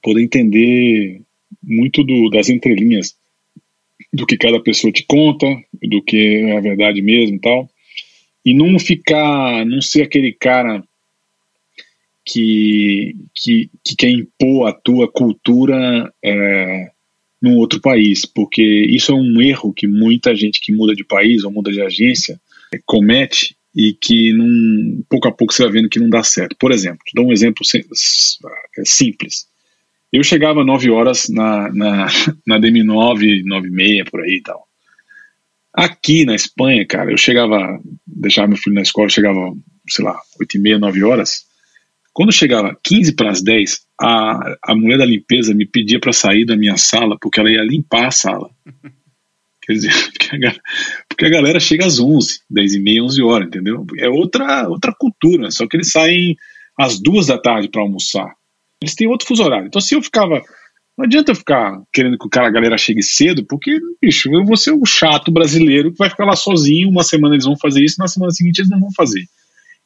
[0.02, 1.20] poder entender
[1.62, 3.16] muito do, das entrelinhas
[4.12, 5.46] do que cada pessoa te conta,
[5.82, 7.68] do que é a verdade mesmo e tal,
[8.44, 10.82] e não ficar, não ser aquele cara
[12.24, 16.90] que, que, que quer impor a tua cultura é,
[17.40, 21.44] num outro país, porque isso é um erro que muita gente que muda de país
[21.44, 22.40] ou muda de agência
[22.84, 26.56] comete e que num, pouco a pouco você vai vendo que não dá certo.
[26.58, 27.64] Por exemplo, te dou um exemplo
[28.78, 29.46] é simples.
[30.12, 32.06] Eu chegava 9 horas na, na,
[32.46, 34.66] na DM9, 9 e meia, por aí e tal.
[35.72, 39.52] Aqui na Espanha, cara, eu chegava, deixava meu filho na escola, chegava,
[39.88, 41.46] sei lá, 8 e meia, 9 horas.
[42.18, 46.44] Quando chegava 15 para as 10, a, a mulher da limpeza me pedia para sair
[46.44, 48.50] da minha sala porque ela ia limpar a sala.
[49.62, 50.54] Quer dizer, porque a,
[51.08, 53.86] porque a, galera chega às 11, 10 e meia, 11 horas, entendeu?
[53.98, 56.36] É outra, outra cultura, só que eles saem
[56.76, 58.34] às duas da tarde para almoçar.
[58.82, 59.68] Eles têm outro fuso horário.
[59.68, 60.42] Então, se eu ficava.
[60.96, 64.44] Não adianta eu ficar querendo que o cara, a galera chegue cedo, porque, bicho, eu
[64.44, 66.88] vou ser o chato brasileiro que vai ficar lá sozinho.
[66.88, 69.22] Uma semana eles vão fazer isso, na semana seguinte eles não vão fazer.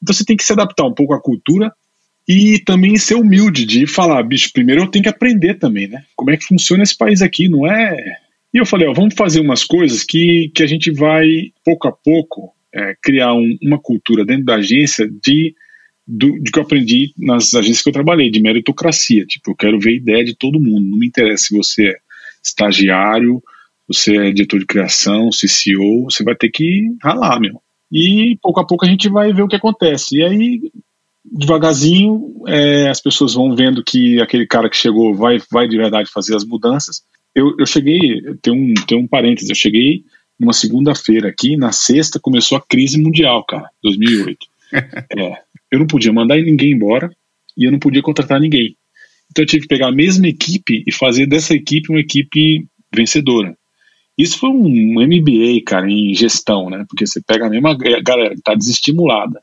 [0.01, 1.71] Então, você tem que se adaptar um pouco à cultura
[2.27, 6.03] e também ser humilde de falar, bicho, primeiro eu tenho que aprender também, né?
[6.15, 7.97] Como é que funciona esse país aqui, não é?
[8.53, 11.91] E eu falei, ó, vamos fazer umas coisas que, que a gente vai, pouco a
[11.91, 15.53] pouco, é, criar um, uma cultura dentro da agência de,
[16.07, 19.25] do, de que eu aprendi nas agências que eu trabalhei, de meritocracia.
[19.25, 21.95] Tipo, eu quero ver ideia de todo mundo, não me interessa se você é
[22.43, 23.41] estagiário,
[23.87, 27.61] você é diretor de criação, CCO, você vai ter que ralar, meu.
[27.91, 30.17] E pouco a pouco a gente vai ver o que acontece.
[30.17, 30.71] E aí
[31.25, 36.09] devagarzinho é, as pessoas vão vendo que aquele cara que chegou vai, vai de verdade
[36.11, 37.03] fazer as mudanças.
[37.33, 40.03] Eu, eu cheguei, tem um, tem um parênteses, eu cheguei
[40.39, 44.37] numa segunda-feira aqui, na sexta começou a crise mundial, cara, 2008.
[45.17, 47.09] é, eu não podia mandar ninguém embora
[47.57, 48.75] e eu não podia contratar ninguém.
[49.31, 53.57] Então eu tive que pegar a mesma equipe e fazer dessa equipe uma equipe vencedora.
[54.15, 56.85] Isso foi um MBA, cara, em gestão, né?
[56.87, 59.41] Porque você pega a mesma galera que está desestimulada,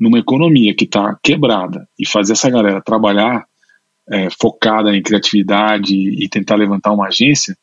[0.00, 3.44] numa economia que está quebrada e fazer essa galera trabalhar
[4.10, 7.56] é, focada em criatividade e tentar levantar uma agência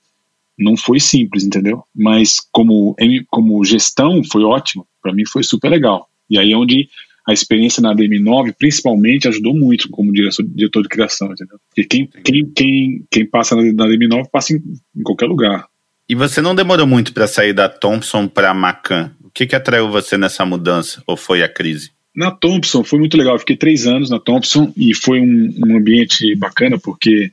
[0.57, 1.83] não foi simples, entendeu?
[1.95, 2.95] Mas como,
[3.29, 6.09] como gestão foi ótimo, para mim foi super legal.
[6.29, 6.89] E aí é onde
[7.27, 11.59] a experiência na DM9 principalmente ajudou muito como diretor, diretor de criação, entendeu?
[11.69, 14.63] Porque quem, quem, quem, quem passa na, na DM9 passa em,
[14.95, 15.67] em, qualquer lugar.
[16.09, 19.11] E você não demorou muito para sair da Thompson para Macan.
[19.21, 21.03] O que, que atraiu você nessa mudança?
[21.05, 21.91] Ou foi a crise?
[22.17, 23.35] Na Thompson foi muito legal.
[23.35, 27.31] Eu fiquei três anos na Thompson e foi um, um ambiente bacana porque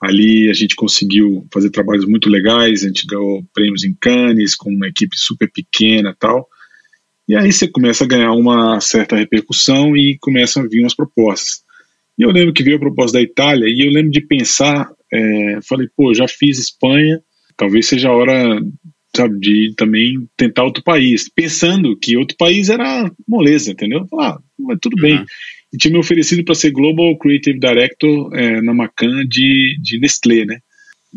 [0.00, 2.82] ali a gente conseguiu fazer trabalhos muito legais.
[2.82, 6.48] A gente ganhou prêmios em Cannes com uma equipe super pequena tal.
[7.28, 11.62] E aí você começa a ganhar uma certa repercussão e começam a vir umas propostas.
[12.18, 15.58] E eu lembro que veio a proposta da Itália e eu lembro de pensar, é,
[15.68, 17.20] falei, pô, já fiz Espanha,
[17.54, 18.58] talvez seja a hora
[19.16, 24.06] sabe, de também tentar outro país, pensando que outro país era moleza, entendeu?
[24.18, 25.02] Ah, mas tudo uhum.
[25.02, 25.24] bem.
[25.72, 30.44] E tinha me oferecido para ser Global Creative Director é, na Macan de, de Nestlé,
[30.44, 30.58] né?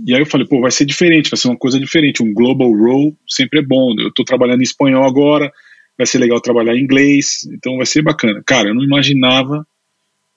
[0.06, 2.24] e aí eu falei, pô, vai ser diferente, vai ser uma coisa diferente.
[2.24, 3.94] Um global role sempre é bom.
[3.98, 5.52] Eu estou trabalhando em espanhol agora,
[5.98, 8.42] vai ser legal trabalhar em inglês, então vai ser bacana.
[8.46, 9.66] Cara, eu não imaginava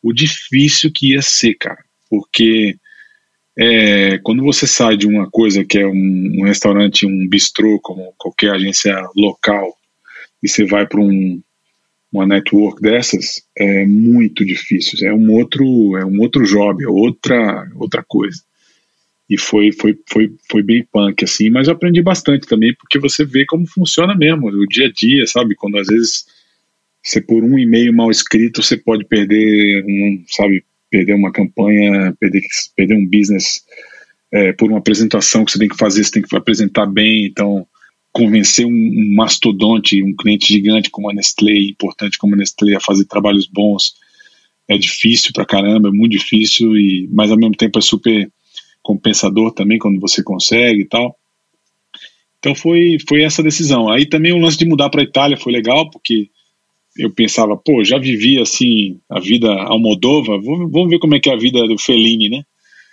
[0.02, 1.78] o difícil que ia ser, cara,
[2.10, 2.76] porque
[3.58, 8.14] é, quando você sai de uma coisa que é um, um restaurante, um bistrô, como
[8.16, 9.76] qualquer agência local,
[10.42, 11.40] e você vai para um,
[12.12, 15.06] uma network dessas, é muito difícil.
[15.06, 18.42] É um outro, é um outro job, é outra, outra coisa.
[19.28, 23.24] E foi, foi, foi, foi bem punk, assim, mas eu aprendi bastante também, porque você
[23.24, 26.26] vê como funciona mesmo, o dia a dia, sabe, quando às vezes
[27.02, 32.42] você por um e-mail mal escrito, você pode perder, um, sabe, perder uma campanha, perder,
[32.76, 33.64] perder um business
[34.30, 37.66] é, por uma apresentação que você tem que fazer, você tem que apresentar bem, então
[38.12, 42.80] convencer um, um mastodonte, um cliente gigante como a Nestlé, importante como a Nestlé, a
[42.80, 43.94] fazer trabalhos bons,
[44.68, 48.30] é difícil pra caramba, é muito difícil, e, mas ao mesmo tempo é super
[48.82, 51.16] compensador também quando você consegue e tal.
[52.38, 53.88] Então foi, foi essa decisão.
[53.88, 56.28] Aí também o lance de mudar para Itália foi legal, porque
[56.96, 61.34] eu pensava, pô, já vivi assim a vida Almodova, vamos ver como é que é
[61.34, 62.42] a vida do Fellini, né?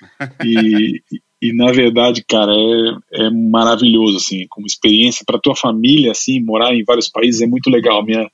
[0.45, 1.01] E,
[1.41, 6.73] e na verdade, cara, é, é maravilhoso, assim, como experiência para tua família, assim, morar
[6.73, 8.03] em vários países é muito legal.
[8.03, 8.29] Minha,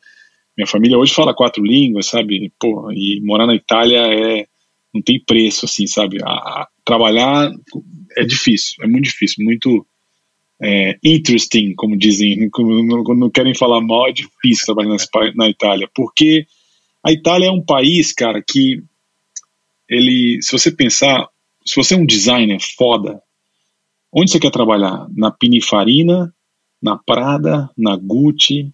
[0.57, 2.51] minha família hoje fala quatro línguas, sabe?
[2.59, 4.47] Pô, e morar na Itália é
[4.93, 6.19] não tem preço, assim, sabe?
[6.23, 7.51] A, a, trabalhar
[8.17, 9.85] é difícil, é muito difícil, muito
[10.61, 15.89] é, interesting, como dizem, quando não querem falar mal, é difícil trabalhar na, na Itália,
[15.93, 16.45] porque
[17.03, 18.83] a Itália é um país, cara, que
[19.89, 21.27] ele, se você pensar,
[21.65, 23.21] se você é um designer foda,
[24.11, 25.07] onde você quer trabalhar?
[25.15, 26.33] Na Pininfarina,
[26.81, 28.71] na Prada, na Gucci,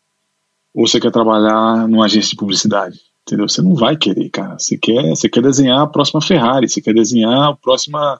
[0.73, 2.97] ou você quer trabalhar numa agência de publicidade?
[3.25, 3.47] entendeu?
[3.47, 4.57] Você não vai querer, cara.
[4.57, 8.19] Você quer, você quer desenhar a próxima Ferrari, você quer desenhar a próxima,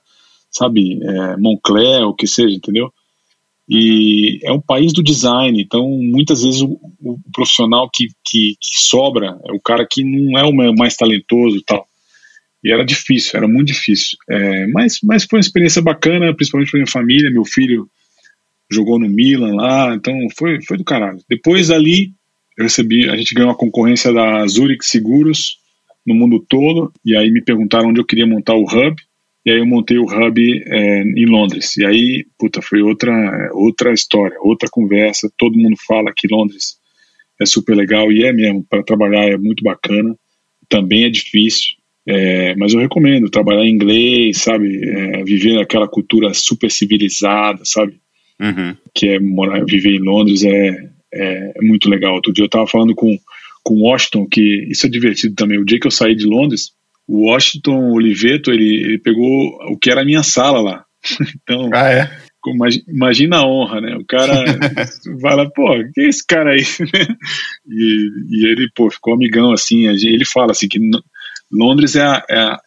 [0.49, 2.91] sabe, é, Moncler, o que seja, entendeu?
[3.69, 8.83] E é um país do design, então muitas vezes o, o profissional que, que, que,
[8.83, 11.87] sobra é o cara que não é o mais talentoso e tal.
[12.63, 14.17] E era difícil, era muito difícil.
[14.29, 17.31] É, mas, mas foi uma experiência bacana, principalmente para minha família.
[17.31, 17.89] Meu filho
[18.69, 21.19] jogou no Milan lá, então foi, foi do caralho.
[21.29, 22.13] Depois ali
[22.57, 25.57] eu recebi, a gente ganhou a concorrência da Zurich Seguros
[26.05, 28.95] no mundo todo, e aí me perguntaram onde eu queria montar o hub,
[29.45, 31.75] e aí eu montei o hub é, em Londres.
[31.77, 35.31] E aí, puta, foi outra, outra história, outra conversa.
[35.37, 36.77] Todo mundo fala que Londres
[37.39, 40.15] é super legal, e é mesmo, para trabalhar é muito bacana.
[40.69, 41.75] Também é difícil,
[42.07, 44.79] é, mas eu recomendo trabalhar em inglês, sabe?
[44.87, 47.99] É, viver aquela cultura super civilizada, sabe?
[48.39, 48.75] Uhum.
[48.93, 52.13] Que é morar, viver em Londres é, é, é muito legal.
[52.13, 53.17] Outro dia eu estava falando com
[53.63, 55.59] com Washington, que isso é divertido também.
[55.59, 56.71] O dia que eu saí de Londres,
[57.11, 59.25] o Washington Oliveto, ele, ele pegou
[59.69, 60.85] o que era a minha sala lá.
[61.43, 62.09] então, ah, é?
[62.87, 63.97] imagina a honra, né?
[63.97, 64.45] O cara
[65.21, 66.61] fala, pô, que é esse cara aí?
[67.67, 69.89] e, e ele, pô, ficou amigão, assim.
[69.89, 70.79] Ele fala assim que
[71.51, 72.57] Londres é a, é a,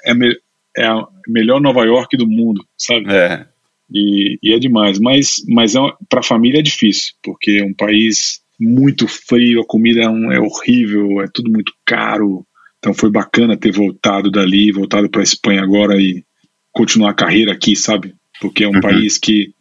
[0.77, 3.11] é a melhor Nova York do mundo, sabe?
[3.11, 3.47] É.
[3.91, 5.01] E, e é demais.
[5.01, 9.67] Mas, mas é, para a família é difícil, porque é um país muito frio, a
[9.67, 12.47] comida é, um, é horrível, é tudo muito caro.
[12.85, 16.22] Então foi bacana ter voltado dali, voltado para a Espanha agora e
[16.70, 18.14] continuar a carreira aqui, sabe?
[18.39, 18.80] Porque é um uhum.
[18.82, 19.55] país que,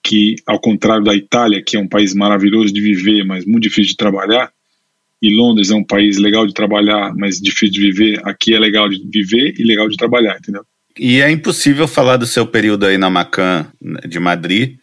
[0.00, 3.90] que, ao contrário da Itália, que é um país maravilhoso de viver, mas muito difícil
[3.90, 4.52] de trabalhar,
[5.20, 8.88] e Londres é um país legal de trabalhar, mas difícil de viver, aqui é legal
[8.88, 10.64] de viver e legal de trabalhar, entendeu?
[10.96, 13.66] E é impossível falar do seu período aí na Macan
[14.08, 14.76] de Madrid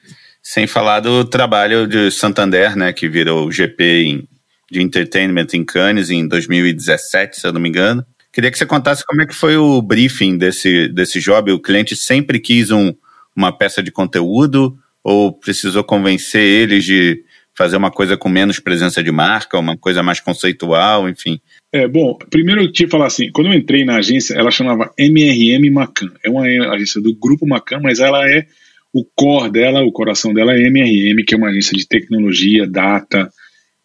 [0.43, 4.27] sem falar do trabalho de Santander, né, que virou o GP em,
[4.71, 8.05] de Entertainment em Cannes em 2017, se eu não me engano.
[8.31, 11.51] Queria que você contasse como é que foi o briefing desse, desse job.
[11.51, 12.93] O cliente sempre quis um,
[13.35, 17.23] uma peça de conteúdo ou precisou convencer eles de
[17.55, 21.41] fazer uma coisa com menos presença de marca, uma coisa mais conceitual, enfim.
[21.73, 25.69] É, bom, primeiro eu que falar assim, quando eu entrei na agência, ela chamava MRM
[25.69, 26.09] Macan.
[26.23, 26.43] É uma
[26.73, 28.45] agência do grupo Macan, mas ela é
[28.93, 33.29] o core dela, o coração dela é MRM, que é uma agência de tecnologia, data,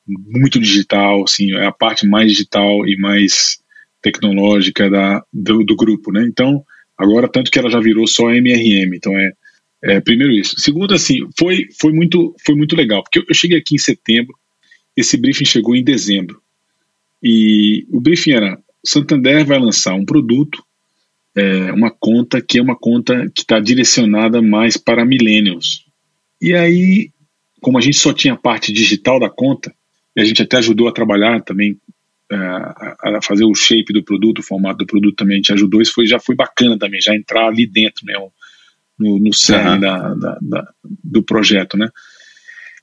[0.07, 3.59] muito digital, assim, é a parte mais digital e mais
[4.03, 6.25] tecnológica da, do, do grupo, né?
[6.29, 6.63] Então,
[6.97, 9.33] agora tanto que ela já virou só MRM, então é,
[9.83, 10.61] é primeiro isso.
[10.61, 14.35] Segundo, assim, foi, foi, muito, foi muito legal, porque eu cheguei aqui em setembro,
[14.97, 16.41] esse briefing chegou em dezembro.
[17.23, 20.63] E o briefing era: Santander vai lançar um produto,
[21.35, 25.85] é, uma conta que é uma conta que está direcionada mais para millennials.
[26.41, 27.11] E aí,
[27.61, 29.75] como a gente só tinha a parte digital da conta,
[30.17, 31.79] e a gente até ajudou a trabalhar também,
[32.31, 35.83] é, a fazer o shape do produto, o formato do produto também, a gente ajudou,
[35.83, 38.15] isso foi, já foi bacana também, já entrar ali dentro, né?
[38.99, 39.81] no, no cerne uhum.
[39.81, 41.89] da, da, da, do projeto, né?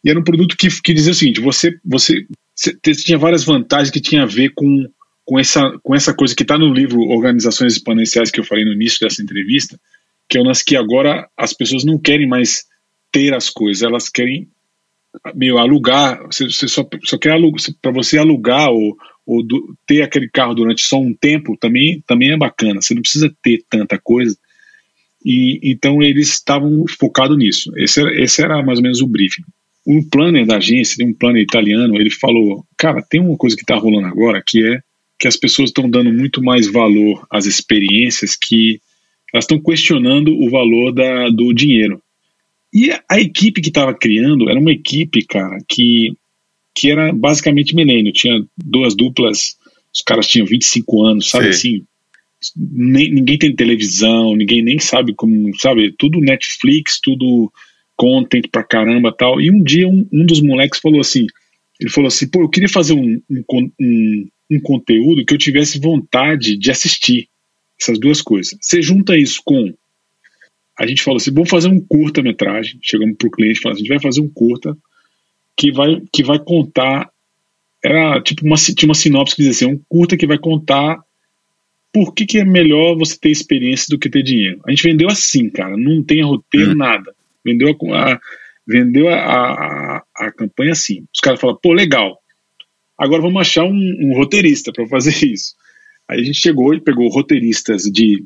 [0.03, 2.25] E era um produto que, que dizia o seguinte: você, você,
[2.55, 4.87] você tinha várias vantagens que tinha a ver com,
[5.23, 8.73] com, essa, com essa coisa que está no livro Organizações Exponenciais que eu falei no
[8.73, 9.79] início dessa entrevista,
[10.27, 12.65] que é o lance que agora as pessoas não querem mais
[13.11, 14.47] ter as coisas, elas querem
[15.35, 20.01] meio alugar, você, você só, só quer alugar, para você alugar ou, ou do, ter
[20.01, 23.97] aquele carro durante só um tempo também, também é bacana, você não precisa ter tanta
[23.97, 24.37] coisa.
[25.23, 27.71] E então eles estavam focados nisso.
[27.77, 29.43] Esse era, esse era mais ou menos o briefing.
[29.85, 33.75] O planner da agência, um planner italiano, ele falou: Cara, tem uma coisa que está
[33.75, 34.79] rolando agora que é
[35.19, 38.81] que as pessoas estão dando muito mais valor às experiências que
[39.31, 42.01] elas estão questionando o valor da, do dinheiro.
[42.73, 46.13] E a equipe que estava criando era uma equipe, cara, que,
[46.75, 48.13] que era basicamente milênio.
[48.13, 49.57] Tinha duas duplas,
[49.93, 51.49] os caras tinham 25 anos, sabe Sim.
[51.49, 51.85] assim?
[52.55, 55.93] Nem, ninguém tem televisão, ninguém nem sabe como, sabe?
[55.97, 57.51] Tudo Netflix, tudo
[57.95, 59.39] content pra caramba tal.
[59.39, 61.27] E um dia um, um dos moleques falou assim:
[61.79, 65.79] ele falou assim, pô, eu queria fazer um, um, um, um conteúdo que eu tivesse
[65.79, 67.27] vontade de assistir.
[67.79, 68.55] Essas duas coisas.
[68.61, 69.73] Você junta isso com
[70.81, 72.79] a gente falou assim, vamos fazer um curta-metragem.
[72.81, 74.75] Chegamos para o cliente e falamos, assim, a gente vai fazer um curta
[75.55, 77.09] que vai, que vai contar.
[77.83, 80.99] Era tipo uma, tinha uma sinopse que dizia assim, um curta que vai contar
[81.93, 84.59] por que, que é melhor você ter experiência do que ter dinheiro.
[84.65, 86.75] A gente vendeu assim, cara, não tem roteiro, hum.
[86.75, 87.13] nada.
[87.45, 88.19] Vendeu a, a
[88.67, 91.05] vendeu a, a, a, campanha assim.
[91.13, 92.17] Os caras falaram, pô, legal.
[92.97, 95.53] Agora vamos achar um, um roteirista para fazer isso.
[96.07, 98.25] Aí a gente chegou e pegou roteiristas de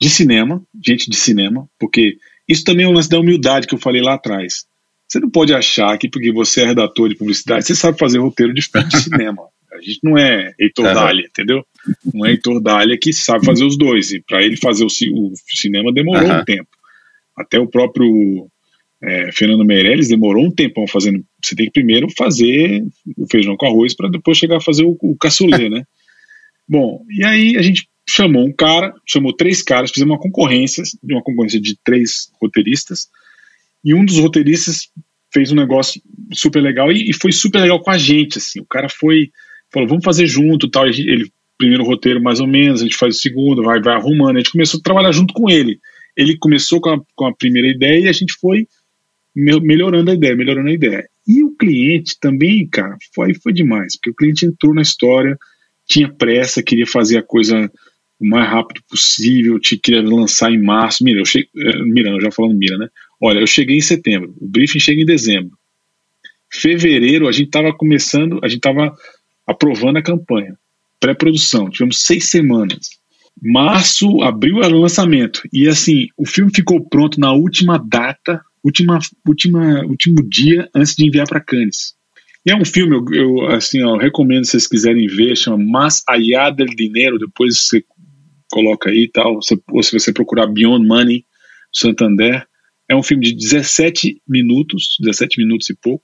[0.00, 2.16] de cinema, gente de cinema, porque
[2.48, 4.66] isso também é um lance da humildade que eu falei lá atrás.
[5.08, 8.54] Você não pode achar que porque você é redator de publicidade, você sabe fazer roteiro
[8.54, 9.42] de filme de cinema.
[9.72, 10.94] A gente não é Heitor é.
[10.94, 11.64] Dália, entendeu?
[12.12, 14.12] Não é Heitor Dália que sabe fazer os dois.
[14.12, 16.40] E para ele fazer o, o, cinema demorou uhum.
[16.40, 16.68] um tempo.
[17.36, 18.48] Até o próprio
[19.02, 21.24] é, Fernando Meirelles demorou um tempão fazendo.
[21.42, 22.82] Você tem que primeiro fazer
[23.16, 25.84] o feijão com arroz para depois chegar a fazer o, o caçulê, né?
[26.68, 31.22] Bom, e aí a gente chamou um cara, chamou três caras, fizemos uma concorrência, uma
[31.22, 33.08] concorrência de três roteiristas,
[33.84, 34.88] e um dos roteiristas
[35.32, 36.00] fez um negócio
[36.32, 39.30] super legal e, e foi super legal com a gente, assim, o cara foi,
[39.70, 43.20] falou, vamos fazer junto, tal, ele, primeiro roteiro mais ou menos, a gente faz o
[43.20, 45.78] segundo, vai, vai arrumando, a gente começou a trabalhar junto com ele,
[46.16, 48.66] ele começou com a, com a primeira ideia e a gente foi
[49.34, 51.08] melhorando a ideia, melhorando a ideia.
[51.26, 55.38] E o cliente também, cara, foi, foi demais, porque o cliente entrou na história,
[55.86, 57.70] tinha pressa, queria fazer a coisa
[58.20, 61.04] o mais rápido possível, te queria lançar em março.
[61.04, 62.88] Mira, eu cheguei, eh, Mira, eu já falando Mira, né?
[63.20, 65.56] Olha, eu cheguei em setembro, o briefing chega em dezembro.
[66.50, 68.94] Fevereiro a gente estava começando, a gente estava
[69.46, 70.56] aprovando a campanha,
[71.00, 72.90] pré-produção, tivemos seis semanas.
[73.40, 75.42] Março, abril era o lançamento.
[75.52, 81.06] E assim, o filme ficou pronto na última data, última, última, último dia antes de
[81.06, 81.94] enviar para Cannes.
[82.44, 85.58] E é um filme, eu, eu assim, ó, eu recomendo se vocês quiserem ver, chama
[85.58, 87.84] Mas Allá del Dinero, depois você
[88.50, 89.38] coloca aí e tal,
[89.70, 91.24] ou se você procurar Beyond Money,
[91.72, 92.46] Santander,
[92.88, 96.02] é um filme de 17 minutos, 17 minutos e pouco,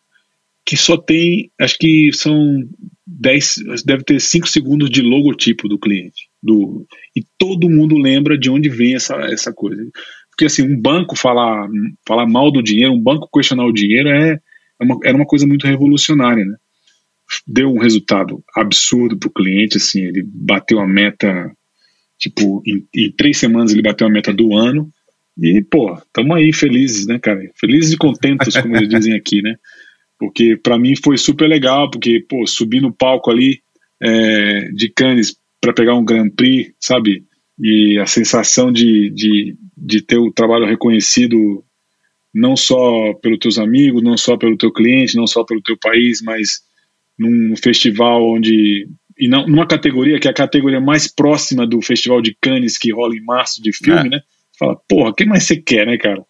[0.66, 2.62] que só tem, acho que são
[3.06, 6.28] 10, deve ter 5 segundos de logotipo do cliente.
[6.42, 6.86] Do,
[7.16, 9.82] e todo mundo lembra de onde vem essa, essa coisa.
[10.30, 11.68] Porque assim, um banco falar,
[12.06, 14.38] falar mal do dinheiro, um banco questionar o dinheiro é,
[14.80, 16.56] é uma, era uma coisa muito revolucionária, né?
[17.46, 21.50] Deu um resultado absurdo para o cliente, assim, ele bateu a meta
[22.18, 24.90] Tipo, em, em, três semanas ele bateu a meta do ano.
[25.36, 27.40] E, pô, tamo aí felizes, né, cara?
[27.58, 29.56] Felizes e contentos, como eles dizem aqui, né?
[30.18, 33.60] Porque para mim foi super legal, porque, pô, subir no palco ali
[34.00, 37.24] é, de Cannes para pegar um Grand Prix, sabe?
[37.58, 41.64] E a sensação de, de, de ter o trabalho reconhecido
[42.34, 46.20] não só pelos teus amigos, não só pelo teu cliente, não só pelo teu país,
[46.20, 46.62] mas
[47.16, 48.88] num festival onde
[49.18, 52.92] e não, numa categoria que é a categoria mais próxima do Festival de Cannes que
[52.92, 54.10] rola em março de filme, é.
[54.10, 54.20] né?
[54.58, 56.22] Fala, porra, o que mais você quer, né, cara?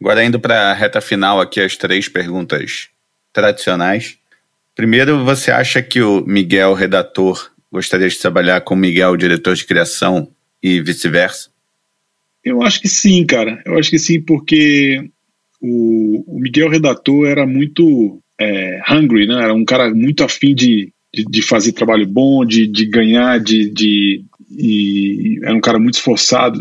[0.00, 2.88] Agora indo para a reta final aqui as três perguntas
[3.32, 4.18] tradicionais.
[4.74, 9.64] Primeiro, você acha que o Miguel redator gostaria de trabalhar com o Miguel diretor de
[9.64, 10.28] criação
[10.62, 11.50] e vice-versa?
[12.44, 13.60] Eu acho que sim, cara.
[13.64, 15.10] Eu acho que sim, porque
[15.60, 19.42] o, o Miguel redator era muito é, hungry, né?
[19.42, 23.70] Era um cara muito afim de de, de fazer trabalho bom, de, de ganhar, de,
[23.70, 26.58] de e era um cara muito esforçado.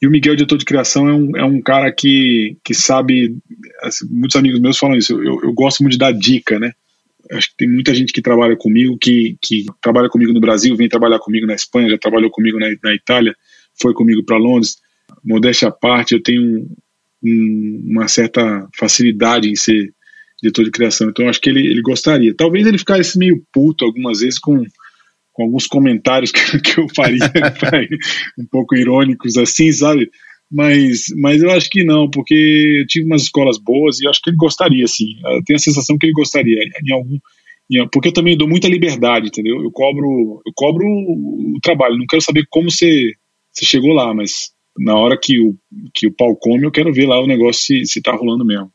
[0.00, 3.36] E o Miguel, diretor de criação, é um, é um cara que, que sabe.
[3.82, 5.20] Assim, muitos amigos meus falam isso.
[5.20, 6.72] Eu, eu gosto muito de dar dica, né?
[7.32, 10.88] Acho que tem muita gente que trabalha comigo, que, que trabalha comigo no Brasil, vem
[10.88, 13.34] trabalhar comigo na Espanha, já trabalhou comigo na, na Itália,
[13.80, 14.78] foi comigo para Londres.
[15.22, 16.76] modéstia à parte, eu tenho um,
[17.22, 19.92] um, uma certa facilidade em ser
[20.42, 21.08] diretor de criação.
[21.08, 22.34] Então acho que ele, ele gostaria.
[22.34, 24.64] Talvez ele ficasse meio puto algumas vezes com,
[25.32, 27.18] com alguns comentários que, que eu faria
[28.38, 30.10] um pouco irônicos assim, sabe?
[30.50, 34.30] Mas, mas eu acho que não, porque eu tive umas escolas boas e acho que
[34.30, 35.16] ele gostaria, sim.
[35.24, 37.18] Eu tenho a sensação que ele gostaria em algum
[37.92, 39.62] porque eu também dou muita liberdade, entendeu?
[39.62, 41.98] Eu cobro, eu cobro o trabalho.
[41.98, 43.12] Não quero saber como você,
[43.52, 45.54] você chegou lá, mas na hora que o,
[45.92, 48.70] que o pau come, eu quero ver lá o negócio se, se tá rolando mesmo.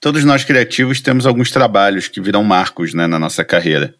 [0.00, 3.94] Todos nós criativos temos alguns trabalhos que viram marcos né, na nossa carreira.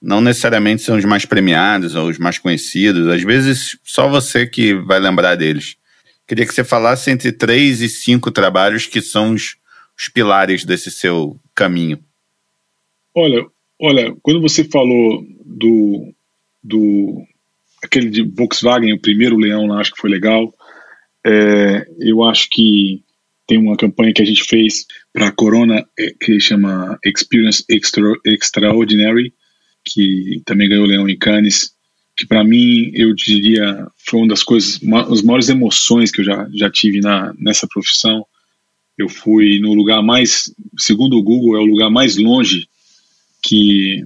[0.00, 4.74] Não necessariamente são os mais premiados ou os mais conhecidos, às vezes só você que
[4.74, 5.76] vai lembrar deles.
[6.26, 9.56] Queria que você falasse entre três e cinco trabalhos que são os,
[9.98, 11.98] os pilares desse seu caminho.
[13.14, 13.44] Olha,
[13.78, 16.14] olha, quando você falou do,
[16.62, 17.22] do
[17.82, 20.54] aquele de Volkswagen, o primeiro leão lá, acho que foi legal.
[21.26, 23.02] É, eu acho que
[23.50, 28.12] tem uma campanha que a gente fez para a Corona é, que chama Experience Extra,
[28.24, 29.34] Extraordinary,
[29.84, 31.72] que também ganhou Leão em Cannes,
[32.16, 36.24] que para mim eu diria foi uma das coisas, uma, as maiores emoções que eu
[36.24, 38.24] já, já tive na, nessa profissão.
[38.96, 42.68] Eu fui no lugar mais, segundo o Google, é o lugar mais longe
[43.42, 44.04] que,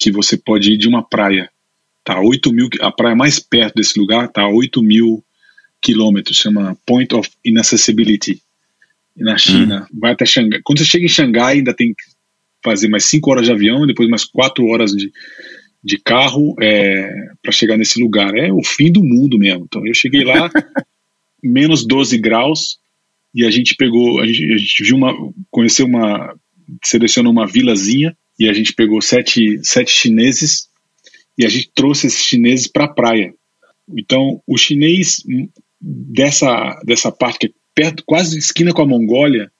[0.00, 1.48] que você pode ir de uma praia.
[2.02, 5.22] Tá 8 mil, a praia mais perto desse lugar está a 8 mil
[5.80, 8.42] quilômetros, chama Point of Inaccessibility
[9.20, 9.98] na China, hum.
[10.00, 10.60] vai até Xangai.
[10.64, 12.02] Quando você chega em Xangai, ainda tem que
[12.62, 15.10] fazer mais cinco horas de avião, depois mais quatro horas de,
[15.82, 17.10] de carro é,
[17.42, 18.36] para chegar nesse lugar.
[18.36, 19.64] É o fim do mundo mesmo.
[19.64, 20.50] Então eu cheguei lá,
[21.42, 22.78] menos 12 graus,
[23.34, 25.14] e a gente pegou, a gente, a gente viu uma,
[25.50, 26.34] conheceu uma,
[26.84, 30.68] selecionou uma vilazinha, e a gente pegou sete, sete chineses,
[31.36, 33.34] e a gente trouxe esses chineses para a praia.
[33.96, 35.22] Então, o chinês
[35.80, 39.50] dessa, dessa parte que é perto, quase esquina com a Mongólia,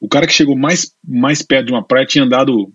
[0.00, 2.72] o cara que chegou mais, mais perto de uma praia tinha andado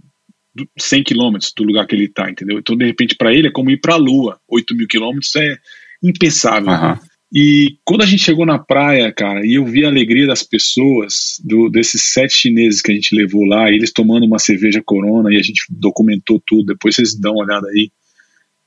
[0.77, 2.59] 100 quilômetros do lugar que ele está, entendeu?
[2.59, 4.39] Então, de repente, para ele é como ir para a Lua.
[4.47, 5.57] 8 mil quilômetros é
[6.03, 6.71] impensável.
[6.71, 6.97] Uhum.
[7.31, 11.39] E quando a gente chegou na praia, cara, e eu vi a alegria das pessoas,
[11.43, 15.37] do, desses sete chineses que a gente levou lá, eles tomando uma cerveja corona, e
[15.37, 17.91] a gente documentou tudo, depois vocês dão uma olhada aí.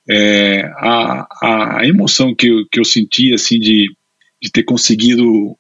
[0.08, 3.86] É, a, a emoção que eu, que eu senti, assim, de,
[4.40, 5.56] de ter conseguido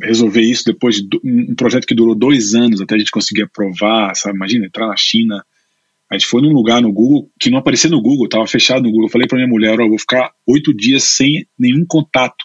[0.00, 4.14] resolver isso depois de um projeto que durou dois anos até a gente conseguir aprovar,
[4.14, 4.36] sabe?
[4.36, 5.44] Imagina, entrar na China.
[6.10, 8.90] A gente foi num lugar no Google que não aparecia no Google, estava fechado no
[8.90, 9.06] Google.
[9.06, 12.44] Eu falei para minha mulher, ó, eu vou ficar oito dias sem nenhum contato,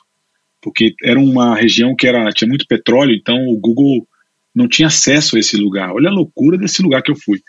[0.62, 4.08] porque era uma região que era tinha muito petróleo, então o Google
[4.56, 5.92] não tinha acesso a esse lugar.
[5.92, 7.42] Olha a loucura desse lugar que eu fui.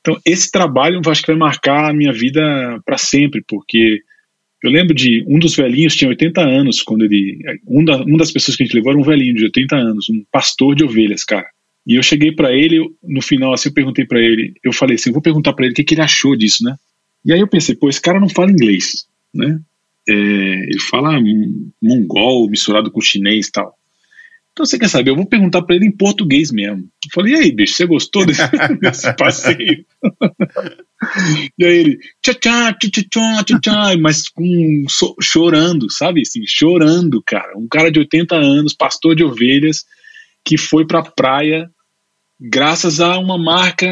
[0.00, 2.40] Então esse trabalho eu acho que vai marcar a minha vida
[2.84, 4.00] para sempre, porque
[4.64, 7.38] eu lembro de um dos velhinhos tinha 80 anos quando ele.
[7.68, 10.08] Um, da, uma das pessoas que a gente levou era um velhinho de 80 anos,
[10.08, 11.46] um pastor de ovelhas, cara.
[11.86, 15.10] E eu cheguei para ele, no final, assim, eu perguntei para ele, eu falei assim,
[15.10, 16.76] eu vou perguntar para ele o que, que, ele achou disso, né?
[17.22, 19.04] E aí eu pensei, pô, esse cara não fala inglês,
[19.34, 19.60] né?
[20.08, 21.20] É, ele fala
[21.82, 23.74] mongol misturado com chinês e tal.
[24.54, 25.10] Então você quer saber?
[25.10, 26.84] Eu vou perguntar para ele em português mesmo.
[26.84, 28.40] Eu falei, e aí, bicho, você gostou desse,
[28.80, 29.84] desse passeio?
[31.58, 36.20] e aí ele, tchá, tchá, tchá, tchá, tchá, mas com, so, chorando, sabe?
[36.20, 37.58] Assim, chorando, cara.
[37.58, 39.84] Um cara de 80 anos, pastor de ovelhas,
[40.44, 41.68] que foi pra praia
[42.40, 43.86] graças a uma marca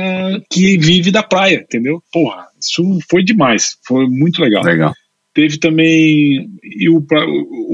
[0.49, 2.01] que vive da praia, entendeu?
[2.13, 3.79] Porra, isso foi demais.
[3.85, 4.63] Foi muito legal.
[4.63, 4.93] Legal.
[5.35, 7.05] Teve também e o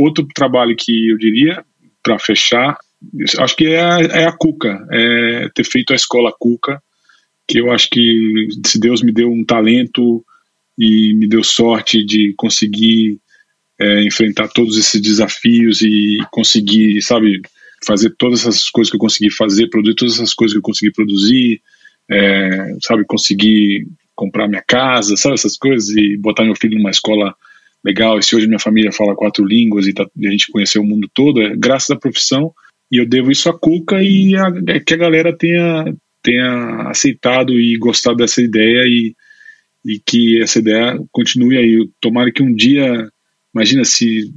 [0.00, 1.64] outro trabalho que eu diria
[2.08, 2.78] para fechar,
[3.38, 6.82] acho que é, a, é a Cuca, é ter feito a escola Cuca,
[7.46, 10.24] que eu acho que se Deus me deu um talento
[10.78, 13.18] e me deu sorte de conseguir
[13.78, 17.42] é, enfrentar todos esses desafios e conseguir, sabe,
[17.84, 20.92] fazer todas essas coisas que eu consegui fazer, produzir todas essas coisas que eu consegui
[20.92, 21.60] produzir,
[22.10, 27.34] é, sabe, conseguir comprar minha casa, sabe, essas coisas e botar meu filho numa escola
[27.84, 28.18] legal.
[28.18, 31.08] E se hoje minha família fala quatro línguas e, tá, a gente conheceu o mundo
[31.12, 32.52] todo, é graças à profissão.
[32.90, 37.58] E eu devo isso a Cuca e a, é que a galera tenha, tenha aceitado
[37.58, 39.14] e gostado dessa ideia e,
[39.84, 41.88] e que essa ideia continue aí.
[42.00, 43.08] Tomara que um dia,
[43.54, 44.32] imagina se,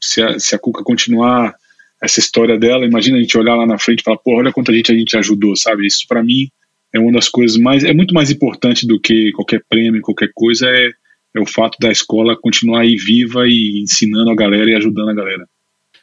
[0.00, 1.54] se, a, se a Cuca continuar
[2.00, 4.72] essa história dela, imagina a gente olhar lá na frente e falar, pô, olha quanta
[4.72, 5.86] gente a gente ajudou, sabe?
[5.86, 6.48] Isso para mim
[6.94, 10.68] é uma das coisas mais, é muito mais importante do que qualquer prêmio, qualquer coisa,
[10.68, 10.90] é
[11.34, 15.14] é o fato da escola continuar aí viva e ensinando a galera e ajudando a
[15.14, 15.48] galera.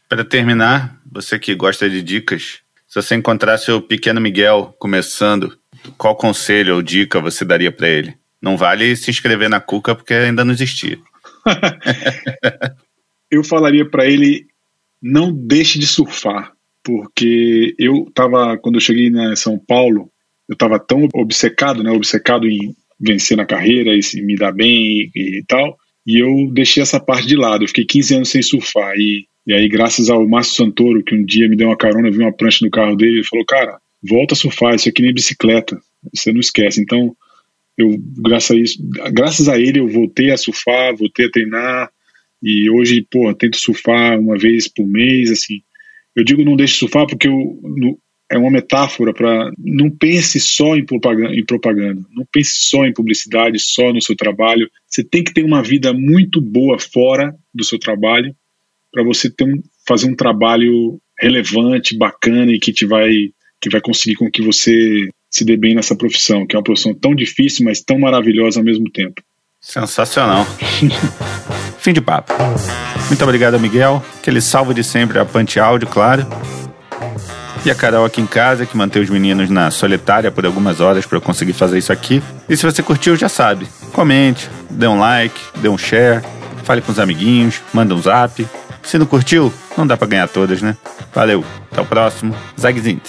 [0.08, 5.58] Para terminar, você que gosta de dicas, se você encontrar seu pequeno Miguel começando,
[5.98, 8.16] qual conselho ou dica você daria para ele?
[8.42, 11.00] Não vale se inscrever na Cuca porque ainda não existia.
[13.32, 14.48] eu falaria para ele
[15.02, 16.52] não deixe de surfar,
[16.84, 20.10] porque eu tava, quando eu cheguei em São Paulo,
[20.48, 25.40] eu tava tão obcecado, né, obcecado em vencer na carreira e me dar bem e,
[25.40, 27.64] e tal, e eu deixei essa parte de lado.
[27.64, 31.24] Eu fiquei 15 anos sem surfar e e aí, graças ao Márcio Santoro, que um
[31.24, 34.34] dia me deu uma carona, viu uma prancha no carro dele, ele falou: Cara, volta
[34.34, 35.80] a surfar, isso aqui nem bicicleta,
[36.12, 36.82] você não esquece.
[36.82, 37.16] Então,
[37.78, 38.78] eu, graças a isso,
[39.14, 41.92] graças a ele, eu voltei a surfar, voltei a treinar,
[42.42, 45.62] e hoje, pô, tento surfar uma vez por mês, assim.
[46.16, 50.40] Eu digo não deixe de surfar porque eu, no, é uma metáfora para não pense
[50.40, 54.70] só em propaganda, em propaganda, não pense só em publicidade, só no seu trabalho.
[54.88, 58.36] Você tem que ter uma vida muito boa fora do seu trabalho
[58.92, 63.12] para você ter um, fazer um trabalho relevante, bacana e que te vai
[63.62, 66.94] que vai conseguir com que você se dê bem nessa profissão, que é uma profissão
[66.94, 69.22] tão difícil, mas tão maravilhosa ao mesmo tempo.
[69.60, 70.46] Sensacional.
[71.80, 72.34] Fim de papo.
[73.08, 74.04] Muito obrigado, Miguel.
[74.20, 76.26] Aquele salvo de sempre a Pante Áudio, claro.
[77.66, 81.04] E a Carol aqui em casa, que mantém os meninos na solitária por algumas horas
[81.04, 82.22] para eu conseguir fazer isso aqui.
[82.48, 83.68] E se você curtiu, já sabe.
[83.92, 86.24] Comente, dê um like, dê um share,
[86.64, 88.48] fale com os amiguinhos, manda um zap.
[88.84, 90.78] Se não curtiu, não dá para ganhar todas, né?
[91.12, 92.36] Valeu, até o próximo.
[92.60, 93.02] Zagzint.